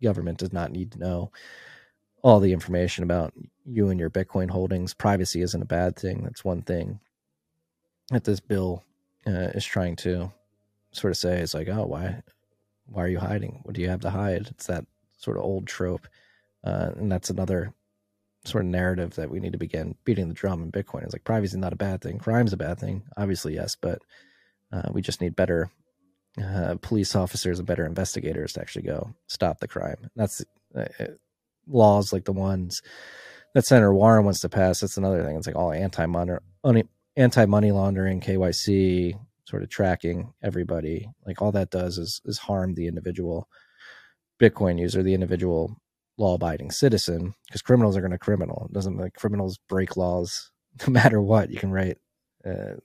[0.03, 1.31] government does not need to know
[2.23, 3.33] all the information about
[3.65, 4.93] you and your Bitcoin holdings.
[4.93, 6.23] Privacy isn't a bad thing.
[6.23, 6.99] That's one thing
[8.11, 8.83] that this bill
[9.27, 10.31] uh, is trying to
[10.91, 11.39] sort of say.
[11.39, 12.23] It's like, oh, why,
[12.87, 13.61] why are you hiding?
[13.63, 14.47] What do you have to hide?
[14.51, 14.85] It's that
[15.17, 16.07] sort of old trope.
[16.65, 17.73] uh, and that's another
[18.47, 21.03] sort of narrative that we need to begin beating the drum in Bitcoin.
[21.03, 23.99] It's like privacy is not a bad thing, crime's a bad thing, obviously yes, but
[24.71, 25.69] uh, we just need better
[26.43, 30.09] uh, police officers and better investigators to actually go stop the crime.
[30.15, 30.43] That's
[30.75, 31.05] uh, uh,
[31.67, 32.81] laws like the ones
[33.53, 34.79] that Senator Warren wants to pass.
[34.79, 35.35] That's another thing.
[35.35, 36.83] It's like all anti money
[37.15, 41.09] anti money laundering, KYC, sort of tracking everybody.
[41.25, 43.47] Like all that does is is harm the individual
[44.39, 45.75] Bitcoin user, the individual
[46.17, 48.67] law abiding citizen, because criminals are going to criminal.
[48.69, 50.51] It doesn't like criminals break laws
[50.87, 51.49] no matter what.
[51.49, 51.97] You can write
[52.45, 52.75] uh,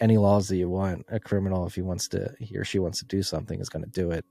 [0.00, 1.06] any laws that you want.
[1.08, 3.84] A criminal, if he wants to, he or she wants to do something, is going
[3.84, 4.24] to do it,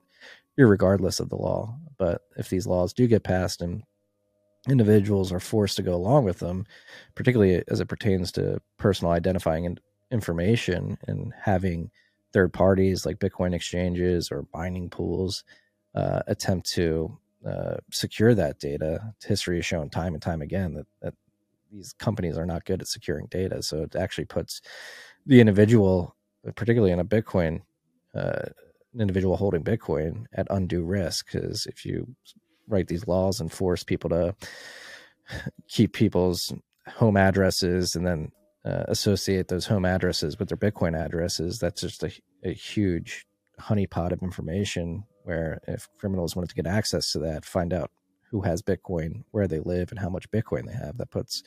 [0.57, 1.77] regardless of the law.
[1.97, 3.83] But if these laws do get passed and
[4.67, 6.65] individuals are forced to go along with them,
[7.15, 9.77] particularly as it pertains to personal identifying
[10.11, 11.89] information and having
[12.33, 15.43] third parties like Bitcoin exchanges or mining pools
[15.95, 19.13] uh, attempt to uh, secure that data.
[19.23, 21.13] History has shown time and time again that, that
[21.71, 23.61] these companies are not good at securing data.
[23.61, 24.61] So it actually puts
[25.25, 26.15] the individual,
[26.55, 27.61] particularly in a Bitcoin,
[28.15, 28.49] uh,
[28.93, 31.31] an individual holding Bitcoin at undue risk.
[31.31, 32.15] Because if you
[32.67, 34.35] write these laws and force people to
[35.67, 36.53] keep people's
[36.87, 38.31] home addresses and then
[38.65, 42.11] uh, associate those home addresses with their Bitcoin addresses, that's just a,
[42.43, 43.25] a huge
[43.59, 47.91] honeypot of information where if criminals wanted to get access to that, find out
[48.31, 51.43] who has Bitcoin, where they live, and how much Bitcoin they have, that puts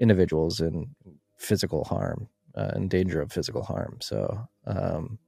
[0.00, 0.96] individuals in
[1.38, 3.98] physical harm, uh, in danger of physical harm.
[4.00, 5.18] So um,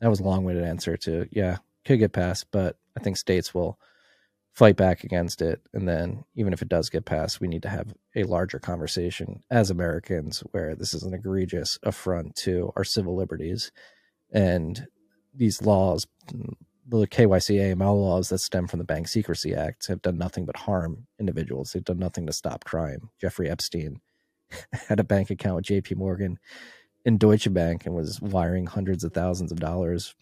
[0.00, 3.78] that was a long-winded answer to yeah, could get passed, but I think states will
[4.52, 5.62] fight back against it.
[5.72, 9.40] And then even if it does get passed, we need to have a larger conversation
[9.50, 13.72] as Americans where this is an egregious affront to our civil liberties
[14.32, 14.86] and
[15.34, 16.06] these laws
[16.86, 20.56] the KYC AML laws that stem from the Bank Secrecy Act have done nothing but
[20.56, 21.72] harm individuals.
[21.72, 23.10] They've done nothing to stop crime.
[23.20, 24.00] Jeffrey Epstein
[24.72, 26.38] had a bank account with JP Morgan
[27.04, 30.14] in Deutsche Bank and was wiring hundreds of thousands of dollars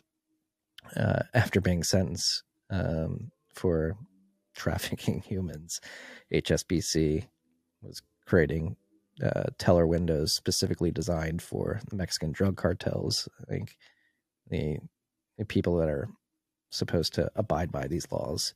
[0.96, 3.96] uh, after being sentenced um, for
[4.54, 5.80] trafficking humans.
[6.32, 7.26] HSBC
[7.82, 8.76] was creating
[9.22, 13.28] uh, teller windows specifically designed for the Mexican drug cartels.
[13.42, 13.76] I think
[14.48, 14.78] the,
[15.38, 16.08] the people that are
[16.70, 18.54] supposed to abide by these laws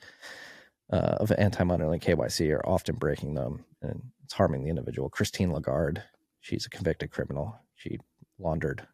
[0.92, 5.08] uh, of anti-money KYC are often breaking them, and it's harming the individual.
[5.08, 6.02] Christine Lagarde,
[6.40, 7.58] she's a convicted criminal.
[7.74, 7.98] She
[8.38, 8.86] laundered,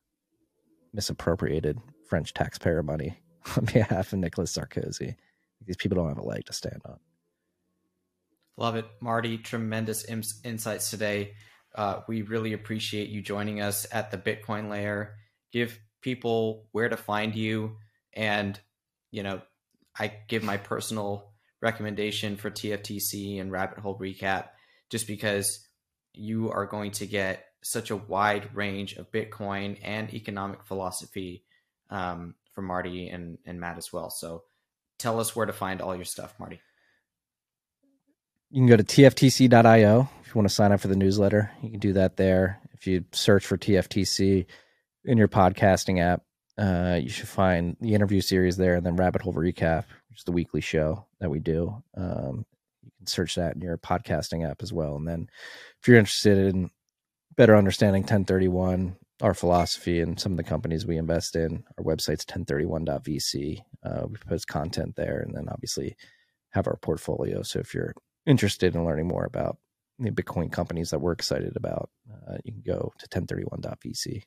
[0.93, 3.19] misappropriated French taxpayer money
[3.57, 5.17] on behalf of Nicolas Sarkozy.
[5.67, 6.99] These people don't have a leg to stand on.
[8.57, 9.39] Love it, Marty.
[9.39, 10.05] Tremendous
[10.45, 11.35] insights today.
[11.75, 15.15] Uh, we really appreciate you joining us at the Bitcoin layer.
[15.53, 17.77] Give people where to find you
[18.15, 18.59] and
[19.11, 19.41] you know,
[19.99, 24.49] I give my personal recommendation for TFTC and Rabbit Hole Recap
[24.91, 25.67] just because
[26.15, 31.45] you are going to get such a wide range of Bitcoin and economic philosophy
[31.91, 34.11] um, from Marty and, and Matt as well.
[34.11, 34.45] So
[34.99, 36.61] tell us where to find all your stuff, Marty.
[38.51, 41.51] You can go to tftc.io if you want to sign up for the newsletter.
[41.63, 42.61] You can do that there.
[42.73, 44.47] If you search for TFTC
[45.05, 46.23] in your podcasting app,
[46.59, 50.25] uh, you should find the interview series there, and then Rabbit Hole Recap, which is
[50.25, 51.83] the weekly show that we do.
[51.97, 52.45] Um,
[52.83, 54.97] you can search that in your podcasting app as well.
[54.97, 55.29] And then,
[55.81, 56.71] if you're interested in
[57.37, 62.25] better understanding Ten31, our philosophy, and some of the companies we invest in, our website's
[62.25, 63.61] Ten31.vc.
[63.85, 65.97] Uh, we post content there, and then obviously
[66.51, 67.43] have our portfolio.
[67.43, 67.95] So if you're
[68.27, 69.59] interested in learning more about
[70.01, 71.91] the Bitcoin companies that we're excited about,
[72.29, 74.23] uh, you can go to Ten31.vc.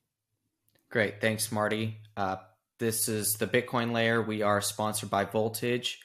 [0.92, 1.22] Great.
[1.22, 1.98] Thanks, Marty.
[2.18, 2.36] Uh,
[2.78, 4.22] this is the Bitcoin layer.
[4.22, 6.00] We are sponsored by Voltage,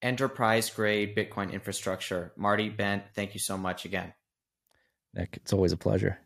[0.00, 2.32] enterprise grade Bitcoin infrastructure.
[2.36, 4.14] Marty, Bent, thank you so much again.
[5.12, 6.18] Nik, it's always a pleasure.